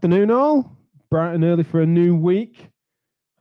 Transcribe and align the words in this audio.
Afternoon, 0.00 0.30
all. 0.30 0.78
Bright 1.10 1.34
and 1.34 1.44
early 1.44 1.62
for 1.62 1.82
a 1.82 1.86
new 1.86 2.16
week. 2.16 2.70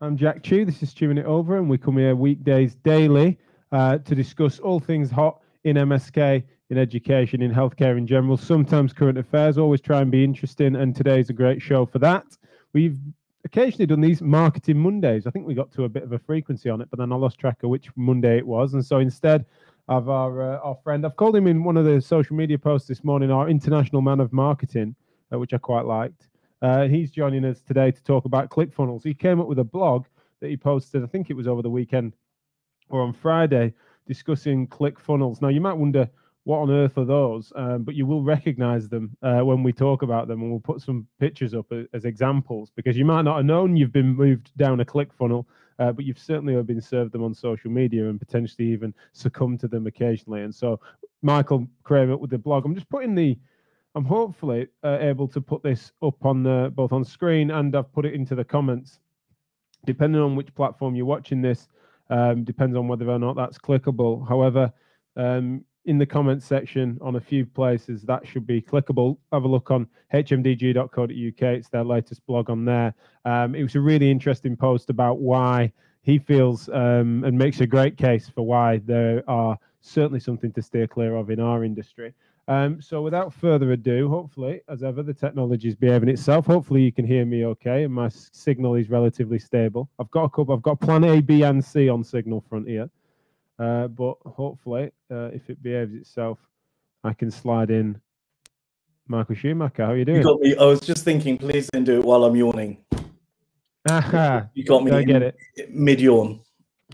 I'm 0.02 0.18
Jack 0.18 0.44
Chew. 0.44 0.66
This 0.66 0.84
is 0.84 0.94
Chewing 0.94 1.18
It 1.18 1.26
Over, 1.26 1.56
and 1.56 1.70
we 1.70 1.78
come 1.78 1.98
here 1.98 2.14
weekdays 2.18 2.76
daily 2.76 3.38
uh, 3.72 4.00
to 4.00 4.14
discuss 4.14 4.60
all 4.60 4.82
things 4.82 5.10
hot 5.10 5.40
in 5.64 5.78
MSK, 5.78 6.44
in 6.70 6.78
education, 6.78 7.42
in 7.42 7.50
healthcare 7.50 7.98
in 7.98 8.06
general, 8.06 8.36
sometimes 8.36 8.92
current 8.92 9.18
affairs. 9.18 9.58
Always 9.58 9.80
try 9.80 10.02
and 10.02 10.12
be 10.12 10.22
interesting, 10.22 10.76
and 10.76 10.94
today's 10.94 11.30
a 11.30 11.34
great 11.34 11.62
show 11.62 11.86
for 11.86 12.00
that. 12.00 12.26
We've 12.74 13.00
occasionally 13.46 13.86
done 13.86 14.02
these 14.02 14.22
marketing 14.22 14.80
Mondays. 14.80 15.28
I 15.28 15.32
think 15.32 15.48
we 15.48 15.54
got 15.54 15.72
to 15.76 15.86
a 15.86 15.90
bit 15.90 16.04
of 16.04 16.12
a 16.12 16.20
frequency 16.20 16.70
on 16.70 16.82
it, 16.82 16.90
but 16.90 17.00
then 17.00 17.14
I 17.14 17.16
lost 17.16 17.40
track 17.40 17.64
of 17.64 17.70
which 17.70 17.88
Monday 17.96 18.38
it 18.38 18.46
was. 18.46 18.74
And 18.74 18.86
so 18.86 19.00
instead 19.00 19.46
of 19.88 20.10
our, 20.10 20.56
uh, 20.56 20.58
our 20.58 20.76
friend, 20.84 21.06
I've 21.06 21.16
called 21.16 21.38
him 21.38 21.48
in 21.48 21.64
one 21.64 21.78
of 21.78 21.86
the 21.86 22.02
social 22.02 22.36
media 22.36 22.60
posts 22.60 22.90
this 22.90 23.06
morning, 23.06 23.32
our 23.32 23.48
international 23.48 24.02
man 24.02 24.20
of 24.20 24.34
marketing, 24.34 24.94
uh, 25.32 25.40
which 25.40 25.54
I 25.54 25.58
quite 25.58 25.86
liked. 25.86 26.29
Uh, 26.62 26.88
he's 26.88 27.12
joining 27.12 27.46
us 27.46 27.62
today 27.62 27.92
to 27.92 28.04
talk 28.04 28.26
about 28.26 28.50
ClickFunnels. 28.50 29.04
He 29.04 29.14
came 29.14 29.40
up 29.40 29.48
with 29.48 29.60
a 29.60 29.64
blog 29.64 30.06
that 30.42 30.50
he 30.50 30.58
posted, 30.58 31.04
I 31.04 31.08
think 31.08 31.30
it 31.30 31.36
was 31.36 31.48
over 31.48 31.62
the 31.62 31.70
weekend 31.70 32.14
or 32.90 33.02
on 33.02 33.14
Friday, 33.14 33.74
discussing 34.08 34.68
ClickFunnels. 34.68 35.42
Now, 35.42 35.50
you 35.50 35.62
might 35.62 35.74
wonder, 35.74 36.10
what 36.44 36.60
on 36.60 36.72
earth 36.72 36.98
are 36.98 37.06
those? 37.06 37.54
Um, 37.56 37.84
but 37.84 37.96
you 37.96 38.06
will 38.06 38.24
recognize 38.24 38.90
them 38.90 39.16
uh, 39.22 39.42
when 39.42 39.62
we 39.62 39.72
talk 39.72 40.02
about 40.02 40.28
them, 40.28 40.42
and 40.42 40.50
we'll 40.50 40.60
put 40.60 40.82
some 40.82 41.08
pictures 41.20 41.54
up 41.54 41.72
as, 41.72 41.86
as, 41.94 42.06
examples 42.06 42.72
because 42.76 42.98
you 42.98 43.06
might 43.06 43.22
not 43.22 43.38
have 43.38 43.46
known 43.46 43.76
you've 43.76 43.92
been 43.92 44.16
moved 44.16 44.52
down 44.58 44.80
a 44.80 44.86
ClickFunnel, 44.86 45.46
uh, 45.78 45.92
but 45.92 46.06
you've 46.06 46.18
certainly 46.18 46.62
been 46.64 46.82
served 46.82 47.12
them 47.12 47.24
on 47.24 47.34
social 47.34 47.70
media 47.70 48.10
and 48.10 48.20
potentially 48.20 48.68
even 48.68 48.94
succumbed 49.14 49.60
to 49.60 49.68
them 49.68 49.86
occasionally. 49.86 50.42
And 50.42 50.54
so, 50.54 50.80
Michael 51.22 51.68
up 51.90 52.20
with 52.20 52.32
the 52.32 52.38
blog. 52.38 52.66
I'm 52.66 52.74
just 52.74 52.90
putting 52.90 53.14
the 53.14 53.38
I'm 53.96 54.06
hopefully 54.06 54.68
uh, 54.84 54.98
able 55.02 55.28
to 55.30 55.42
put 55.42 55.64
this 55.64 55.92
up 56.04 56.24
on 56.26 56.44
the, 56.44 56.72
both 56.76 56.92
on 56.92 57.04
screen 57.04 57.52
and 57.52 57.76
I've 57.76 57.92
put 57.92 58.06
it 58.06 58.14
into 58.14 58.36
the 58.36 58.44
comments. 58.44 59.00
Depending 59.86 60.22
on 60.22 60.36
which 60.36 60.54
platform 60.56 60.96
you're 60.96 61.06
watching 61.06 61.42
this, 61.42 61.68
um, 62.10 62.44
depends 62.44 62.76
on 62.76 62.88
whether 62.88 63.10
or 63.10 63.20
not 63.20 63.36
that's 63.36 63.58
clickable. 63.58 64.28
However, 64.28 64.72
um, 65.16 65.64
in 65.86 65.98
the 65.98 66.06
comments 66.06 66.46
section 66.46 66.98
on 67.02 67.16
a 67.16 67.20
few 67.20 67.46
places 67.46 68.04
that 68.04 68.28
should 68.28 68.46
be 68.46 68.62
clickable. 68.62 69.18
Have 69.32 69.44
a 69.44 69.48
look 69.48 69.72
on 69.72 69.88
hmdg.co.uk. 70.14 71.10
It's 71.10 71.70
their 71.70 71.84
latest 71.84 72.26
blog 72.28 72.50
on 72.50 72.66
there. 72.66 72.94
Um, 73.26 73.56
it 73.56 73.64
was 73.64 73.76
a 73.76 73.82
really 73.82 74.12
interesting 74.12 74.56
post 74.56 74.90
about 74.90 75.20
why 75.20 75.72
he 76.02 76.20
feels 76.20 76.70
um, 76.70 77.24
and 77.24 77.38
makes 77.38 77.60
a 77.62 77.68
great 77.68 77.98
case 77.98 78.30
for 78.30 78.46
why 78.46 78.82
there 78.86 79.24
are 79.28 79.58
certainly 79.82 80.20
something 80.20 80.52
to 80.54 80.62
steer 80.62 80.88
clear 80.88 81.16
of 81.16 81.30
in 81.30 81.40
our 81.40 81.64
industry. 81.64 82.14
Um, 82.50 82.82
so 82.82 83.04
without 83.04 83.32
further 83.32 83.74
ado, 83.74 84.10
hopefully, 84.10 84.62
as 84.68 84.82
ever, 84.82 85.04
the 85.04 85.14
technology 85.14 85.68
is 85.68 85.76
behaving 85.76 86.10
itself. 86.10 86.48
Hopefully 86.48 86.82
you 86.82 86.92
can 86.92 87.06
hear 87.06 87.24
me 87.24 87.46
okay 87.46 87.84
and 87.84 87.94
my 87.94 88.10
signal 88.10 88.74
is 88.74 88.90
relatively 88.90 89.38
stable. 89.38 89.88
I've 90.00 90.10
got 90.10 90.24
a 90.24 90.30
couple, 90.30 90.56
I've 90.56 90.64
got 90.64 90.82
plan 90.82 91.04
A, 91.04 91.22
B, 91.22 91.44
and 91.44 91.64
C 91.64 91.90
on 91.90 92.04
signal 92.04 92.44
front 92.50 92.68
here. 92.68 92.90
Uh, 93.60 93.88
but 93.88 94.16
hopefully, 94.26 94.90
uh, 95.12 95.30
if 95.32 95.48
it 95.52 95.62
behaves 95.62 95.94
itself, 95.94 96.40
I 97.04 97.14
can 97.14 97.30
slide 97.30 97.70
in 97.70 98.02
Michael 99.08 99.36
Schumacher. 99.36 99.86
How 99.86 99.92
are 99.92 99.98
you 99.98 100.06
doing? 100.06 100.18
You 100.18 100.24
got 100.24 100.40
me. 100.40 100.56
I 100.56 100.66
was 100.66 100.80
just 100.80 101.06
thinking, 101.06 101.38
please 101.38 101.70
don't 101.72 101.84
do 101.84 102.00
it 102.00 102.04
while 102.04 102.24
I'm 102.24 102.36
yawning. 102.36 102.78
you 104.56 104.64
got 104.66 104.84
me. 104.84 104.92
I 104.92 105.04
get 105.04 105.22
it. 105.22 105.38
Mid 105.70 106.02
yawn. 106.02 106.42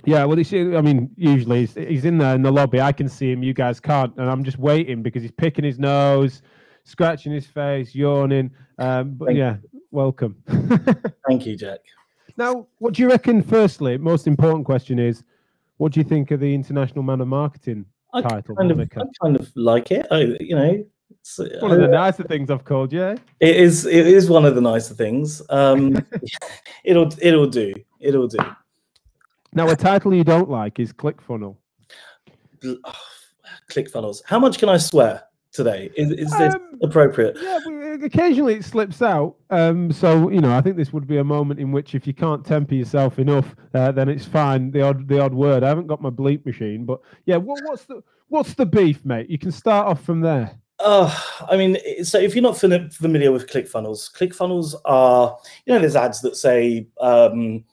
Yeah, 0.06 0.24
well, 0.26 0.44
see, 0.44 0.76
I 0.76 0.82
mean, 0.82 1.10
usually 1.16 1.62
he's, 1.62 1.74
he's 1.74 2.06
in 2.06 2.18
there 2.18 2.36
in 2.36 2.44
the 2.44 2.52
lobby. 2.52 2.80
I 2.80 2.92
can 2.92 3.10
see 3.10 3.32
him. 3.32 3.42
You 3.42 3.54
guys 3.54 3.80
can't, 3.80 4.16
and 4.18 4.30
I'm 4.30 4.44
just 4.44 4.60
waiting 4.60 5.02
because 5.02 5.24
he's 5.24 5.32
picking 5.32 5.66
his 5.66 5.80
nose, 5.80 6.42
scratching 6.84 7.32
his 7.32 7.48
face, 7.48 7.96
yawning. 7.96 8.52
Um, 8.78 9.16
but 9.16 9.26
Thank 9.28 9.38
yeah, 9.40 9.58
you. 9.74 9.82
welcome. 9.92 10.36
Thank 11.28 11.46
you, 11.46 11.56
Jack. 11.58 11.80
Now, 12.38 12.68
what 12.78 12.94
do 12.94 13.02
you 13.02 13.10
reckon? 13.10 13.42
Firstly, 13.42 13.98
most 13.98 14.28
important 14.28 14.66
question 14.66 15.00
is, 15.00 15.24
what 15.78 15.92
do 15.92 16.00
you 16.00 16.04
think 16.04 16.32
of 16.32 16.40
the 16.40 16.54
International 16.54 17.04
Man 17.04 17.22
of 17.22 17.28
Marketing 17.28 17.86
I 18.14 18.22
title? 18.22 18.56
Kind 18.56 18.72
of, 18.72 18.80
I 18.80 18.86
kind 19.22 19.36
of 19.36 19.52
like 19.56 19.92
it. 19.92 20.06
I, 20.12 20.36
you 20.40 20.56
know, 20.56 20.86
it's 21.10 21.40
one 21.40 21.72
of 21.72 21.80
the 21.80 21.86
uh, 21.86 21.88
nicer 21.88 22.24
things 22.24 22.52
I've 22.52 22.64
called 22.64 22.94
you. 22.94 23.02
Eh? 23.02 23.16
It 23.40 23.56
is. 23.56 23.86
It 23.86 24.06
is 24.06 24.30
one 24.30 24.46
of 24.46 24.54
the 24.54 24.62
nicer 24.62 24.94
things. 24.94 25.42
Um, 25.50 25.98
it'll. 26.84 27.12
It'll 27.22 27.48
do. 27.48 27.74
It'll 28.00 28.28
do. 28.28 28.38
Now, 29.56 29.70
a 29.70 29.76
title 29.76 30.14
you 30.14 30.26
don't 30.26 30.50
like 30.50 30.80
is 30.80 30.92
ClickFunnel. 30.92 31.56
Oh, 32.66 32.94
ClickFunnels. 33.72 34.22
How 34.26 34.38
much 34.38 34.60
can 34.60 34.68
I 34.68 34.78
swear 34.78 35.24
today? 35.54 35.90
Is, 35.96 36.12
is 36.12 36.32
this 36.32 36.54
um, 36.54 36.78
appropriate? 36.84 37.38
Yeah, 37.42 37.60
occasionally 38.04 38.56
it 38.56 38.66
slips 38.66 39.02
out. 39.02 39.36
Um, 39.50 39.94
so 39.94 40.30
you 40.30 40.42
know, 40.42 40.54
I 40.54 40.60
think 40.60 40.76
this 40.76 40.92
would 40.92 41.08
be 41.08 41.18
a 41.18 41.24
moment 41.24 41.62
in 41.62 41.72
which, 41.72 41.96
if 41.96 42.06
you 42.06 42.14
can't 42.14 42.46
temper 42.46 42.76
yourself 42.76 43.18
enough, 43.18 43.56
uh, 43.74 43.94
then 43.94 44.10
it's 44.10 44.26
fine. 44.26 44.72
The 44.72 44.82
odd, 44.82 45.08
the 45.08 45.22
odd 45.22 45.34
word. 45.34 45.64
I 45.64 45.70
haven't 45.70 45.88
got 45.88 46.02
my 46.02 46.10
bleep 46.10 46.46
machine, 46.46 46.86
but 46.86 47.00
yeah, 47.26 47.38
what, 47.38 47.62
what's 47.64 47.86
the 47.86 48.04
what's 48.28 48.56
the 48.56 48.66
beef, 48.66 49.06
mate? 49.06 49.30
You 49.30 49.38
can 49.38 49.54
start 49.54 49.88
off 49.88 50.04
from 50.04 50.20
there. 50.20 50.60
Uh, 50.80 51.18
I 51.50 51.56
mean, 51.56 51.78
so 52.04 52.20
if 52.20 52.36
you're 52.36 52.42
not 52.42 52.58
familiar 52.58 53.32
with 53.32 53.48
ClickFunnels, 53.48 54.14
ClickFunnels 54.14 54.76
are, 54.84 55.38
you 55.66 55.74
know, 55.74 55.80
there's 55.80 55.96
ads 55.96 56.20
that 56.20 56.36
say, 56.36 56.88
um, 57.00 57.64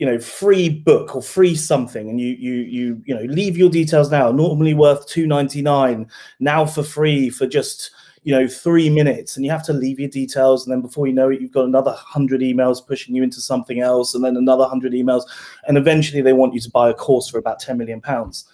you 0.00 0.06
know 0.06 0.18
free 0.18 0.70
book 0.70 1.14
or 1.14 1.22
free 1.22 1.54
something 1.54 2.08
and 2.08 2.18
you 2.18 2.30
you 2.30 2.54
you 2.54 3.02
you 3.04 3.14
know 3.14 3.22
leave 3.24 3.56
your 3.56 3.68
details 3.68 4.10
now 4.10 4.32
normally 4.32 4.72
worth 4.72 5.06
2.99 5.06 6.10
now 6.40 6.64
for 6.64 6.82
free 6.82 7.28
for 7.28 7.46
just 7.46 7.90
you 8.22 8.34
know 8.34 8.48
three 8.48 8.88
minutes 8.88 9.36
and 9.36 9.44
you 9.44 9.50
have 9.50 9.62
to 9.62 9.74
leave 9.74 10.00
your 10.00 10.08
details 10.08 10.64
and 10.66 10.72
then 10.72 10.80
before 10.80 11.06
you 11.06 11.12
know 11.12 11.28
it 11.28 11.40
you've 11.40 11.52
got 11.52 11.66
another 11.66 11.90
100 11.90 12.40
emails 12.40 12.84
pushing 12.84 13.14
you 13.14 13.22
into 13.22 13.40
something 13.40 13.80
else 13.80 14.14
and 14.14 14.24
then 14.24 14.36
another 14.38 14.62
100 14.62 14.92
emails 14.92 15.24
and 15.68 15.76
eventually 15.76 16.22
they 16.22 16.32
want 16.32 16.54
you 16.54 16.60
to 16.60 16.70
buy 16.70 16.88
a 16.88 16.94
course 16.94 17.28
for 17.28 17.38
about 17.38 17.60
10 17.60 17.76
million 17.76 18.00
pounds. 18.00 18.46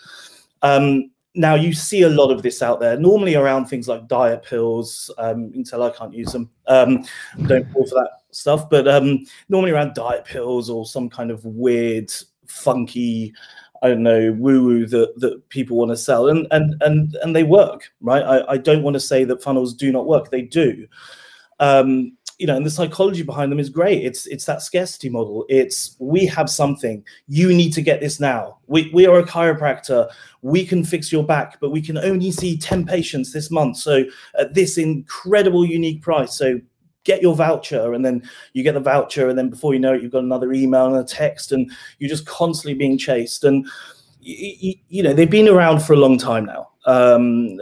Um, 0.62 1.10
now 1.34 1.54
you 1.54 1.72
see 1.72 2.02
a 2.02 2.08
lot 2.08 2.30
of 2.30 2.42
this 2.42 2.62
out 2.62 2.80
there 2.80 2.98
normally 2.98 3.34
around 3.34 3.66
things 3.66 3.88
like 3.88 4.08
diet 4.08 4.42
pills 4.42 5.10
um, 5.18 5.52
until 5.54 5.82
i 5.82 5.90
can't 5.90 6.14
use 6.14 6.32
them 6.32 6.48
um, 6.66 7.04
don't 7.46 7.70
fall 7.72 7.86
for 7.86 7.94
that 7.94 8.25
stuff 8.36 8.68
but 8.68 8.86
um, 8.86 9.24
normally 9.48 9.72
around 9.72 9.94
diet 9.94 10.24
pills 10.24 10.68
or 10.70 10.86
some 10.86 11.08
kind 11.08 11.30
of 11.30 11.44
weird 11.44 12.10
funky 12.46 13.32
i 13.82 13.88
don't 13.88 14.02
know 14.02 14.32
woo 14.32 14.64
woo 14.64 14.86
that, 14.86 15.12
that 15.18 15.48
people 15.48 15.76
want 15.76 15.90
to 15.90 15.96
sell 15.96 16.28
and 16.28 16.46
and 16.50 16.74
and 16.82 17.16
and 17.22 17.34
they 17.34 17.42
work 17.42 17.92
right 18.00 18.22
i, 18.22 18.52
I 18.52 18.56
don't 18.56 18.82
want 18.82 18.94
to 18.94 19.00
say 19.00 19.24
that 19.24 19.42
funnels 19.42 19.74
do 19.74 19.90
not 19.90 20.06
work 20.06 20.30
they 20.30 20.42
do 20.42 20.86
um, 21.58 22.12
you 22.38 22.46
know, 22.46 22.56
and 22.56 22.66
the 22.66 22.70
psychology 22.70 23.22
behind 23.22 23.50
them 23.50 23.58
is 23.58 23.70
great. 23.70 24.04
It's 24.04 24.26
it's 24.26 24.44
that 24.44 24.60
scarcity 24.60 25.08
model. 25.08 25.46
It's 25.48 25.96
we 25.98 26.26
have 26.26 26.50
something. 26.50 27.02
You 27.28 27.54
need 27.54 27.72
to 27.72 27.82
get 27.82 28.00
this 28.00 28.20
now. 28.20 28.58
We 28.66 28.90
we 28.92 29.06
are 29.06 29.18
a 29.18 29.24
chiropractor. 29.24 30.10
We 30.42 30.66
can 30.66 30.84
fix 30.84 31.10
your 31.10 31.24
back, 31.24 31.58
but 31.60 31.70
we 31.70 31.80
can 31.80 31.96
only 31.96 32.30
see 32.30 32.58
10 32.58 32.84
patients 32.84 33.32
this 33.32 33.50
month. 33.50 33.78
So 33.78 34.04
at 34.38 34.52
this 34.52 34.76
incredible 34.76 35.64
unique 35.64 36.02
price. 36.02 36.36
So 36.36 36.60
get 37.06 37.22
your 37.22 37.34
voucher 37.34 37.94
and 37.94 38.04
then 38.04 38.22
you 38.52 38.62
get 38.62 38.74
the 38.74 38.80
voucher 38.80 39.30
and 39.30 39.38
then 39.38 39.48
before 39.48 39.72
you 39.72 39.80
know 39.80 39.94
it 39.94 40.02
you've 40.02 40.12
got 40.12 40.24
another 40.24 40.52
email 40.52 40.86
and 40.86 40.96
a 40.96 41.04
text 41.04 41.52
and 41.52 41.70
you're 41.98 42.10
just 42.10 42.26
constantly 42.26 42.74
being 42.74 42.98
chased 42.98 43.44
and 43.44 43.66
you, 44.20 44.74
you 44.88 45.02
know 45.02 45.14
they've 45.14 45.30
been 45.30 45.48
around 45.48 45.80
for 45.80 45.94
a 45.94 45.96
long 45.96 46.18
time 46.18 46.44
now 46.44 46.68
um, 46.86 47.56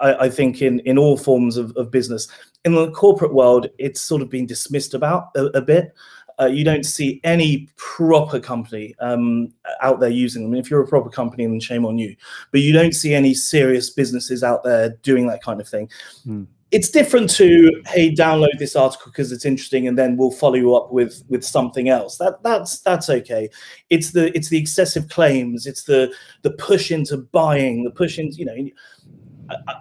I, 0.00 0.14
I, 0.26 0.30
think 0.30 0.62
in 0.62 0.78
in 0.80 0.96
all 0.96 1.16
forms 1.16 1.56
of, 1.56 1.76
of 1.76 1.90
business 1.90 2.28
in 2.64 2.74
the 2.74 2.90
corporate 2.90 3.34
world, 3.34 3.68
it's 3.78 4.00
sort 4.00 4.22
of 4.22 4.30
been 4.30 4.46
dismissed 4.46 4.94
about 4.94 5.30
a, 5.34 5.46
a 5.46 5.60
bit. 5.60 5.94
Uh, 6.38 6.46
you 6.46 6.64
don't 6.64 6.84
see 6.84 7.20
any 7.22 7.68
proper 7.76 8.40
company 8.40 8.94
um, 9.00 9.52
out 9.82 10.00
there 10.00 10.10
using 10.10 10.42
them. 10.42 10.58
if 10.58 10.70
you're 10.70 10.82
a 10.82 10.86
proper 10.86 11.10
company, 11.10 11.46
then 11.46 11.60
shame 11.60 11.84
on 11.84 11.98
you. 11.98 12.16
But 12.50 12.62
you 12.62 12.72
don't 12.72 12.94
see 12.94 13.14
any 13.14 13.34
serious 13.34 13.90
businesses 13.90 14.42
out 14.42 14.64
there 14.64 14.90
doing 15.02 15.26
that 15.26 15.42
kind 15.42 15.60
of 15.60 15.68
thing. 15.68 15.90
Hmm. 16.24 16.44
It's 16.70 16.88
different 16.88 17.30
to 17.30 17.82
hey, 17.86 18.14
download 18.14 18.58
this 18.58 18.76
article 18.76 19.10
because 19.10 19.32
it's 19.32 19.44
interesting, 19.44 19.88
and 19.88 19.98
then 19.98 20.16
we'll 20.16 20.30
follow 20.30 20.54
you 20.54 20.76
up 20.76 20.92
with 20.92 21.22
with 21.28 21.44
something 21.44 21.88
else. 21.88 22.16
That 22.18 22.42
that's 22.42 22.78
that's 22.80 23.10
okay. 23.10 23.50
It's 23.88 24.12
the 24.12 24.34
it's 24.36 24.50
the 24.50 24.58
excessive 24.58 25.08
claims. 25.08 25.66
It's 25.66 25.84
the 25.84 26.12
the 26.42 26.52
push 26.52 26.90
into 26.90 27.16
buying. 27.16 27.82
The 27.82 27.90
push 27.90 28.18
into 28.18 28.36
you 28.36 28.44
know 28.44 28.70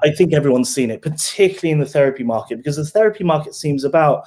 I 0.03 0.11
think 0.11 0.33
everyone's 0.33 0.73
seen 0.73 0.91
it, 0.91 1.01
particularly 1.01 1.71
in 1.71 1.79
the 1.79 1.85
therapy 1.85 2.23
market, 2.23 2.57
because 2.57 2.77
the 2.77 2.85
therapy 2.85 3.23
market 3.23 3.55
seems 3.55 3.83
about, 3.83 4.23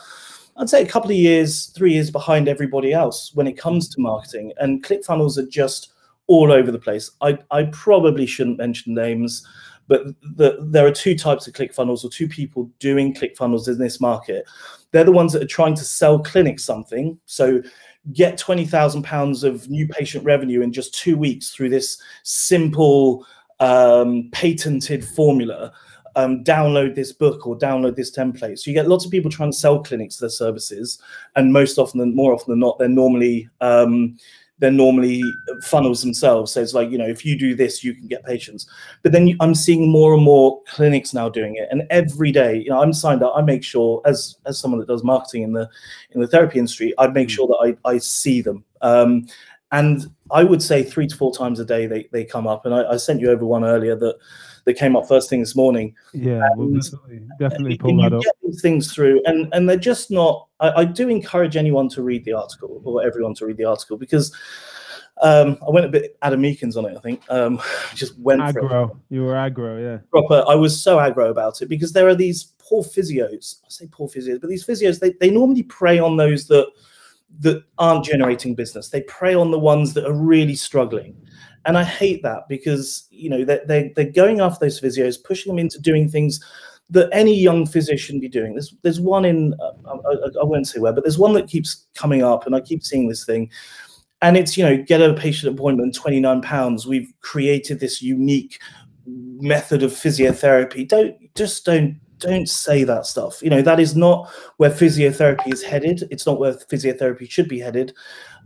I'd 0.57 0.69
say, 0.69 0.83
a 0.83 0.89
couple 0.89 1.11
of 1.11 1.17
years, 1.17 1.67
three 1.67 1.93
years 1.93 2.11
behind 2.11 2.49
everybody 2.49 2.93
else 2.93 3.33
when 3.35 3.47
it 3.47 3.59
comes 3.59 3.89
to 3.89 4.01
marketing. 4.01 4.53
And 4.59 4.85
ClickFunnels 4.85 5.39
are 5.39 5.47
just 5.47 5.93
all 6.27 6.53
over 6.53 6.71
the 6.71 6.79
place. 6.79 7.11
I, 7.21 7.39
I 7.51 7.65
probably 7.65 8.27
shouldn't 8.27 8.59
mention 8.59 8.95
names, 8.95 9.47
but 9.89 10.07
the, 10.37 10.59
there 10.61 10.87
are 10.87 10.93
two 10.93 11.17
types 11.17 11.47
of 11.47 11.55
ClickFunnels 11.55 12.05
or 12.05 12.11
two 12.11 12.29
people 12.29 12.71
doing 12.79 13.15
ClickFunnels 13.15 13.69
in 13.69 13.79
this 13.79 14.01
market. 14.01 14.45
They're 14.91 15.05
the 15.05 15.13
ones 15.13 15.33
that 15.33 15.43
are 15.43 15.47
trying 15.47 15.75
to 15.75 15.85
sell 15.85 16.19
clinics 16.19 16.65
something. 16.65 17.19
So 17.27 17.63
get 18.13 18.39
£20,000 18.39 19.45
of 19.45 19.69
new 19.69 19.87
patient 19.89 20.25
revenue 20.25 20.63
in 20.63 20.73
just 20.73 20.95
two 20.95 21.17
weeks 21.17 21.51
through 21.51 21.71
this 21.71 22.01
simple, 22.23 23.27
um, 23.61 24.29
patented 24.33 25.05
formula. 25.05 25.73
um, 26.17 26.45
download 26.45 26.95
this 26.95 27.13
book 27.13 27.47
or 27.47 27.57
download 27.57 27.97
this 27.97 28.17
template. 28.17 28.59
So 28.59 28.71
you 28.71 28.75
get 28.75 28.89
lots 28.89 29.05
of 29.05 29.11
people 29.11 29.31
trying 29.31 29.51
to 29.51 29.57
sell 29.57 29.83
clinics 29.83 30.17
their 30.17 30.29
services, 30.29 31.01
and 31.37 31.53
most 31.53 31.79
often 31.79 32.01
than 32.01 32.15
more 32.15 32.35
often 32.35 32.53
than 32.53 32.61
not, 32.61 32.79
they're 32.79 32.89
normally 32.89 33.49
um, 33.61 34.17
they're 34.63 34.71
normally 34.71 35.25
funnels 35.61 36.03
themselves. 36.03 36.53
So 36.53 36.63
it's 36.63 36.73
like 36.73 36.89
you 36.89 36.97
know, 36.97 37.09
if 37.09 37.27
you 37.27 37.37
do 37.37 37.57
this, 37.57 37.83
you 37.83 37.95
can 37.95 38.07
get 38.07 38.25
patients. 38.25 38.69
But 39.03 39.11
then 39.11 39.27
you, 39.27 39.37
I'm 39.41 39.57
seeing 39.57 39.91
more 39.91 40.15
and 40.15 40.23
more 40.23 40.63
clinics 40.69 41.13
now 41.13 41.29
doing 41.29 41.57
it, 41.57 41.67
and 41.73 41.83
every 41.91 42.31
day, 42.31 42.59
you 42.59 42.71
know, 42.71 42.81
I'm 42.81 42.93
signed 42.93 43.25
up. 43.25 43.33
I 43.35 43.43
make 43.43 43.65
sure, 43.65 44.01
as 44.05 44.37
as 44.47 44.61
someone 44.61 44.79
that 44.79 44.87
does 44.87 45.03
marketing 45.03 45.43
in 45.43 45.53
the 45.53 45.69
in 46.13 46.21
the 46.21 46.29
therapy 46.29 46.61
industry, 46.61 46.95
I 46.97 47.09
make 47.09 47.29
sure 47.29 47.49
that 47.49 47.77
I 47.85 47.91
I 47.91 47.99
see 47.99 48.41
them. 48.41 48.65
Um, 48.83 49.27
and 49.73 50.07
I 50.31 50.45
would 50.45 50.63
say 50.63 50.85
three 50.85 51.09
to 51.09 51.17
four 51.17 51.35
times 51.35 51.59
a 51.59 51.65
day 51.65 51.87
they, 51.87 52.07
they 52.13 52.25
come 52.25 52.47
up. 52.47 52.67
And 52.67 52.75
I, 52.75 52.93
I 52.93 52.97
sent 52.99 53.21
you 53.21 53.31
over 53.31 53.45
one 53.47 53.65
earlier 53.65 53.97
that 53.97 54.19
that 54.65 54.75
came 54.75 54.97
up 54.97 55.09
first 55.09 55.29
thing 55.29 55.41
this 55.41 55.57
morning. 55.57 55.95
Yeah, 56.13 56.49
we'll 56.57 56.73
definitely, 56.73 57.23
definitely 57.39 57.79
pull 57.79 57.97
that 58.03 58.13
up. 58.13 58.23
Get 58.23 58.35
these 58.43 58.63
things 58.63 58.93
through, 58.93 59.23
and 59.27 59.53
and 59.53 59.69
they're 59.69 59.77
just 59.77 60.11
not. 60.11 60.49
I, 60.61 60.71
I, 60.71 60.85
do 60.85 61.09
encourage 61.09 61.57
anyone 61.57 61.89
to 61.91 62.03
read 62.03 62.25
the 62.25 62.33
article 62.33 62.81
or 62.85 63.03
everyone 63.03 63.35
to 63.35 63.47
read 63.47 63.57
the 63.57 63.65
article 63.65 63.97
because. 63.97 64.35
Um, 65.21 65.59
I 65.65 65.71
went 65.71 65.87
a 65.87 65.91
bit 65.91 66.17
Adam 66.23 66.43
Meakins 66.43 66.77
on 66.77 66.87
it. 66.87 66.97
I 66.97 67.01
think 67.01 67.23
um, 67.29 67.61
just 67.95 68.19
went 68.19 68.41
aggro. 68.41 68.99
You 69.09 69.25
were 69.25 69.35
aggro, 69.35 69.81
yeah. 69.81 69.99
Proper. 70.11 70.43
I 70.49 70.55
was 70.55 70.83
so 70.83 70.97
aggro 70.97 71.31
about 71.31 71.63
it 71.63 71.69
because 71.69 71.93
there 71.93 72.09
are 72.09 72.15
these 72.15 72.55
poor 72.59 72.83
physios. 72.83 73.61
I 73.65 73.69
say 73.69 73.89
poor 73.93 74.09
physios, 74.09 74.41
but 74.41 74.49
these 74.49 74.67
physios 74.67 74.99
they, 74.99 75.13
they 75.21 75.31
normally 75.31 75.63
prey 75.65 75.99
on 76.01 76.17
those 76.17 76.49
that 76.49 76.67
that 77.41 77.63
aren't 77.79 78.05
generating 78.05 78.55
business. 78.55 78.89
They 78.89 79.03
prey 79.03 79.35
on 79.35 79.51
the 79.51 79.59
ones 79.59 79.95
that 79.95 80.07
are 80.07 80.15
really 80.15 80.57
struggling. 80.57 81.15
And 81.65 81.79
I 81.79 81.85
hate 81.85 82.23
that 82.23 82.49
because 82.49 83.07
you 83.11 83.31
know 83.31 83.45
they're, 83.45 83.63
they're, 83.67 83.91
they're 83.95 84.11
going 84.11 84.41
after 84.41 84.65
those 84.65 84.81
physios, 84.81 85.23
pushing 85.23 85.51
them 85.51 85.59
into 85.59 85.81
doing 85.81 86.09
things 86.09 86.41
that 86.91 87.09
any 87.13 87.39
young 87.39 87.67
shouldn't 87.67 88.21
be 88.21 88.29
doing. 88.29 88.53
There's 88.53 88.75
there's 88.83 89.01
one 89.01 89.25
in 89.25 89.55
uh, 89.61 89.73
I, 89.89 90.41
I, 90.41 90.45
won't 90.45 90.67
say 90.67 90.81
where, 90.81 90.93
but 90.93 91.05
there's 91.05 91.19
one 91.19 91.33
that 91.35 91.49
keeps 91.49 91.87
coming 91.95 92.23
up, 92.23 92.47
and 92.47 92.55
I 92.55 92.61
keep 92.61 92.83
seeing 92.83 93.09
this 93.09 93.25
thing. 93.25 93.51
And 94.21 94.37
it's 94.37 94.57
you 94.57 94.65
know 94.65 94.83
get 94.83 95.01
a 95.01 95.15
patient 95.15 95.55
appointment, 95.55 95.95
twenty 95.95 96.21
nine 96.21 96.43
pounds. 96.43 96.87
We've 96.87 97.13
created 97.21 97.81
this 97.81 98.03
unique 98.03 98.61
method 99.07 99.83
of 99.83 99.93
physiotherapy. 99.93 100.87
Don't 100.87 101.17
just 101.35 101.65
don't 101.65 101.99
don't 102.19 102.49
say 102.49 102.85
that 102.85 103.07
stuff. 103.07 103.43
You 103.43 103.51
know, 103.51 103.63
that 103.63 103.81
is 103.81 103.97
not 103.97 104.31
where 104.59 104.71
physiotherapy 104.71 105.53
is 105.53 105.63
headed. 105.63 106.05
It's 106.11 106.27
not 106.27 106.39
where 106.39 106.55
physiotherapy 106.55 107.29
should 107.29 107.49
be 107.49 107.59
headed. 107.59 107.93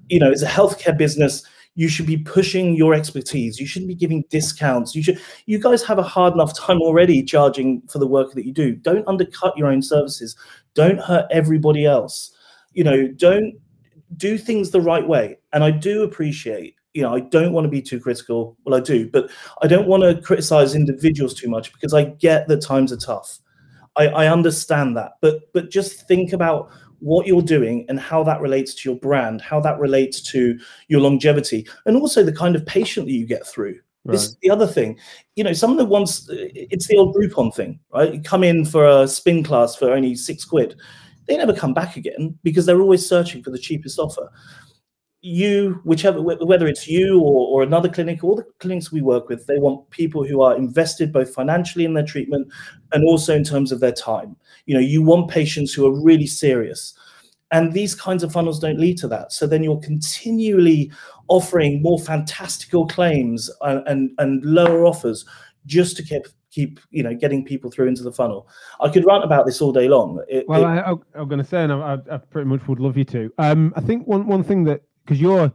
You 0.09 0.19
know, 0.19 0.31
it's 0.31 0.43
a 0.43 0.47
healthcare 0.47 0.97
business. 0.97 1.45
You 1.77 1.89
should 1.89 2.07
be 2.07 2.17
pushing 2.17 2.75
your 2.75 2.95
expertise. 2.95 3.61
You 3.61 3.67
shouldn't 3.67 3.89
be 3.89 3.95
giving 3.95 4.25
discounts. 4.29 4.97
You 4.97 5.03
should 5.03 5.21
you 5.47 5.61
guys 5.61 5.85
have 5.85 5.99
a 5.99 6.03
hard 6.03 6.35
enough 6.35 6.59
time 6.59 6.81
already 6.81 7.23
charging 7.23 7.83
for 7.83 7.99
the 7.99 8.07
work 8.07 8.33
that 8.33 8.45
you 8.45 8.53
do. 8.53 8.75
Don't 8.75 9.07
undercut 9.07 9.57
your 9.57 9.69
own 9.69 9.83
services. 9.83 10.35
Don't 10.75 10.99
hurt 10.99 11.27
everybody 11.31 11.87
else. 11.87 12.33
You 12.73 12.83
know, 12.83 13.07
don't 13.09 13.55
do 14.17 14.37
things 14.37 14.71
the 14.71 14.81
right 14.81 15.07
way. 15.07 15.39
And 15.53 15.63
I 15.63 15.71
do 15.71 16.03
appreciate 16.03 16.75
you 16.97 17.03
know, 17.03 17.15
I 17.15 17.21
don't 17.21 17.53
want 17.53 17.67
to 17.67 17.71
be 17.71 17.83
too 17.83 18.01
critical. 18.01 18.57
Well, 18.65 18.75
I 18.75 18.81
do, 18.81 19.11
but 19.11 19.31
I 19.61 19.67
don't 19.67 19.87
want 19.87 20.03
to 20.03 20.19
criticize 20.23 20.75
individuals 20.75 21.35
too 21.35 21.51
much 21.51 21.71
because 21.75 21.93
I 21.93 22.05
get 22.05 22.49
that 22.49 22.63
times 22.63 22.91
are 22.91 22.97
tough. 22.97 23.39
I, 23.97 24.09
I 24.09 24.33
understand 24.33 24.97
that, 24.97 25.13
but 25.21 25.53
but 25.53 25.71
just 25.71 26.09
think 26.09 26.33
about 26.33 26.71
what 27.01 27.27
you're 27.27 27.43
doing 27.43 27.85
and 27.89 27.99
how 28.01 28.23
that 28.25 28.41
relates 28.41 28.75
to 28.75 28.89
your 28.89 28.99
brand, 28.99 29.41
how 29.41 29.61
that 29.61 29.79
relates 29.79 30.21
to 30.33 30.59
your 30.89 31.01
longevity, 31.01 31.67
and 31.85 31.97
also 31.97 32.23
the 32.23 32.33
kind 32.33 32.57
of 32.57 32.65
patient 32.67 33.07
that 33.07 33.13
you 33.13 33.27
get 33.27 33.47
through. 33.47 33.79
Right. 34.05 34.13
This 34.13 34.25
is 34.25 34.37
the 34.41 34.51
other 34.51 34.67
thing. 34.67 34.99
You 35.35 35.45
know, 35.45 35.53
some 35.53 35.73
of 35.73 35.79
the 35.79 35.85
ones, 35.85 36.29
it's 36.31 36.87
the 36.87 36.97
old 36.97 37.15
Groupon 37.15 37.55
thing, 37.55 37.81
right? 37.93 38.15
You 38.15 38.23
come 38.23 38.45
in 38.45 38.65
for 38.65 38.87
a 38.87 39.09
spin 39.09 39.43
class 39.43 39.75
for 39.75 39.91
only 39.91 40.15
six 40.15 40.45
quid. 40.45 40.77
They 41.27 41.37
never 41.37 41.53
come 41.53 41.75
back 41.75 41.97
again 41.97 42.39
because 42.45 42.67
they're 42.67 42.81
always 42.81 43.07
searching 43.07 43.43
for 43.43 43.51
the 43.51 43.59
cheapest 43.59 43.99
offer 43.99 44.31
you, 45.27 45.81
whichever, 45.83 46.23
whether 46.23 46.69
it's 46.69 46.87
you 46.87 47.21
or, 47.21 47.49
or 47.49 47.63
another 47.63 47.89
clinic, 47.89 48.23
all 48.23 48.37
the 48.37 48.47
clinics 48.61 48.93
we 48.93 49.03
work 49.03 49.29
with, 49.29 49.47
they 49.47 49.59
want 49.59 49.91
people 49.91 50.25
who 50.25 50.41
are 50.41 50.57
invested 50.57 51.13
both 51.13 51.35
financially 51.35 51.85
in 51.85 51.95
their 51.95 52.05
treatment 52.05 52.47
and 52.93 53.05
also 53.05 53.35
in 53.35 53.43
terms 53.43 53.73
of 53.73 53.81
their 53.81 53.93
time. 53.93 54.37
You 54.67 54.75
know, 54.75 54.81
you 54.81 55.03
want 55.03 55.29
patients 55.29 55.75
who 55.75 55.85
are 55.87 56.01
really 56.01 56.27
serious. 56.27 56.95
And 57.51 57.73
these 57.73 57.95
kinds 57.95 58.23
of 58.23 58.33
funnels 58.33 58.61
don't 58.61 58.79
lead 58.79 58.99
to 58.99 59.09
that. 59.09 59.33
So 59.33 59.47
then 59.47 59.65
you're 59.65 59.81
continually 59.81 60.93
offering 61.29 61.83
more 61.83 61.99
fantastical 61.99 62.87
claims 62.87 63.51
and, 63.63 63.87
and, 63.89 64.11
and 64.19 64.45
lower 64.45 64.87
offers 64.87 65.25
just 65.67 65.97
to 65.97 66.05
keep 66.05 66.27
keep 66.57 66.81
you 66.91 67.03
know 67.03 67.15
getting 67.15 67.45
people 67.45 67.71
through 67.71 67.89
into 67.89 68.03
the 68.03 68.13
funnel. 68.13 68.49
I 68.81 68.89
could 68.89 69.05
rant 69.05 69.25
about 69.25 69.45
this 69.45 69.61
all 69.61 69.73
day 69.73 69.89
long. 69.89 70.25
It, 70.29 70.49
well, 70.49 70.63
it, 70.63 70.99
I, 71.15 71.21
am 71.21 71.29
going 71.29 71.39
to 71.39 71.45
say, 71.45 71.65
and 71.65 71.73
I, 71.73 71.99
I, 72.11 72.17
pretty 72.17 72.49
much 72.49 72.67
would 72.67 72.81
love 72.81 72.97
you 72.97 73.05
to. 73.07 73.31
Um, 73.39 73.75
I 73.77 73.81
think 73.81 74.07
one 74.07 74.27
one 74.27 74.43
thing 74.43 74.65
that 74.65 74.83
because 75.07 75.21
your 75.21 75.53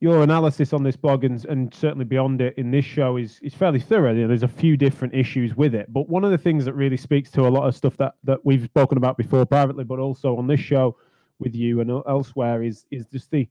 your 0.00 0.22
analysis 0.22 0.74
on 0.74 0.82
this 0.82 0.96
blog 0.96 1.24
and, 1.24 1.44
and 1.46 1.72
certainly 1.72 2.04
beyond 2.04 2.42
it 2.42 2.52
in 2.58 2.70
this 2.70 2.84
show 2.84 3.16
is 3.16 3.40
is 3.42 3.54
fairly 3.54 3.80
thorough. 3.80 4.12
You 4.12 4.22
know, 4.22 4.28
there's 4.28 4.42
a 4.42 4.48
few 4.48 4.76
different 4.76 5.14
issues 5.14 5.56
with 5.56 5.74
it, 5.74 5.92
but 5.92 6.08
one 6.08 6.24
of 6.24 6.30
the 6.30 6.38
things 6.38 6.64
that 6.66 6.74
really 6.74 6.96
speaks 6.96 7.30
to 7.32 7.42
a 7.42 7.48
lot 7.48 7.66
of 7.66 7.74
stuff 7.74 7.96
that 7.96 8.14
that 8.24 8.44
we've 8.44 8.64
spoken 8.64 8.98
about 8.98 9.16
before 9.16 9.44
privately, 9.46 9.84
but 9.84 9.98
also 9.98 10.36
on 10.36 10.46
this 10.46 10.60
show 10.60 10.96
with 11.38 11.54
you 11.54 11.80
and 11.80 11.90
elsewhere 11.90 12.62
is 12.62 12.86
is 12.90 13.06
just 13.06 13.30
the 13.30 13.48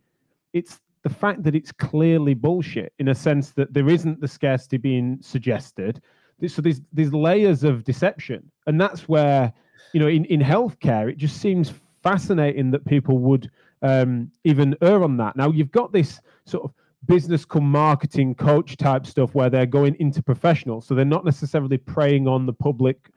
it's 0.54 0.80
the 1.04 1.10
fact 1.10 1.44
that 1.44 1.56
it's 1.56 1.72
clearly 1.72 2.34
bullshit 2.34 2.94
in 3.00 3.10
a 3.10 3.16
sense 3.16 3.52
that 3.52 3.74
there 3.74 3.90
isn't 3.90 4.22
the 4.22 4.28
scarcity 4.28 4.78
being 4.78 5.18
suggested. 5.22 6.02
So 6.48 6.62
there's 6.62 6.82
there's 6.92 7.14
layers 7.14 7.64
of 7.64 7.84
deception, 7.84 8.52
and 8.68 8.80
that's 8.80 9.08
where 9.10 9.54
you 9.94 10.00
know 10.00 10.08
in 10.08 10.26
in 10.26 10.40
healthcare 10.40 11.10
it 11.10 11.18
just 11.18 11.38
seems 11.42 11.74
fascinating 12.04 12.70
that 12.72 12.86
people 12.86 13.18
would 13.18 13.50
um, 13.84 14.32
even 14.44 14.76
err 14.82 15.04
on 15.04 15.18
that. 15.18 15.36
Now 15.36 15.52
you've 15.52 15.72
got 15.72 15.92
this 15.92 16.20
sort 16.46 16.64
of 16.64 16.74
business 17.06 17.44
come 17.44 17.70
marketing 17.70 18.34
coach 18.34 18.78
type 18.78 19.06
stuff 19.06 19.36
where 19.36 19.50
they're 19.50 19.66
going 19.66 19.96
into 20.00 20.24
professional, 20.24 20.82
so 20.82 20.96
they're 20.96 21.06
not 21.06 21.26
necessarily 21.26 21.78
preying 21.78 22.28
on 22.28 22.46
the 22.46 22.54
public 22.54 23.10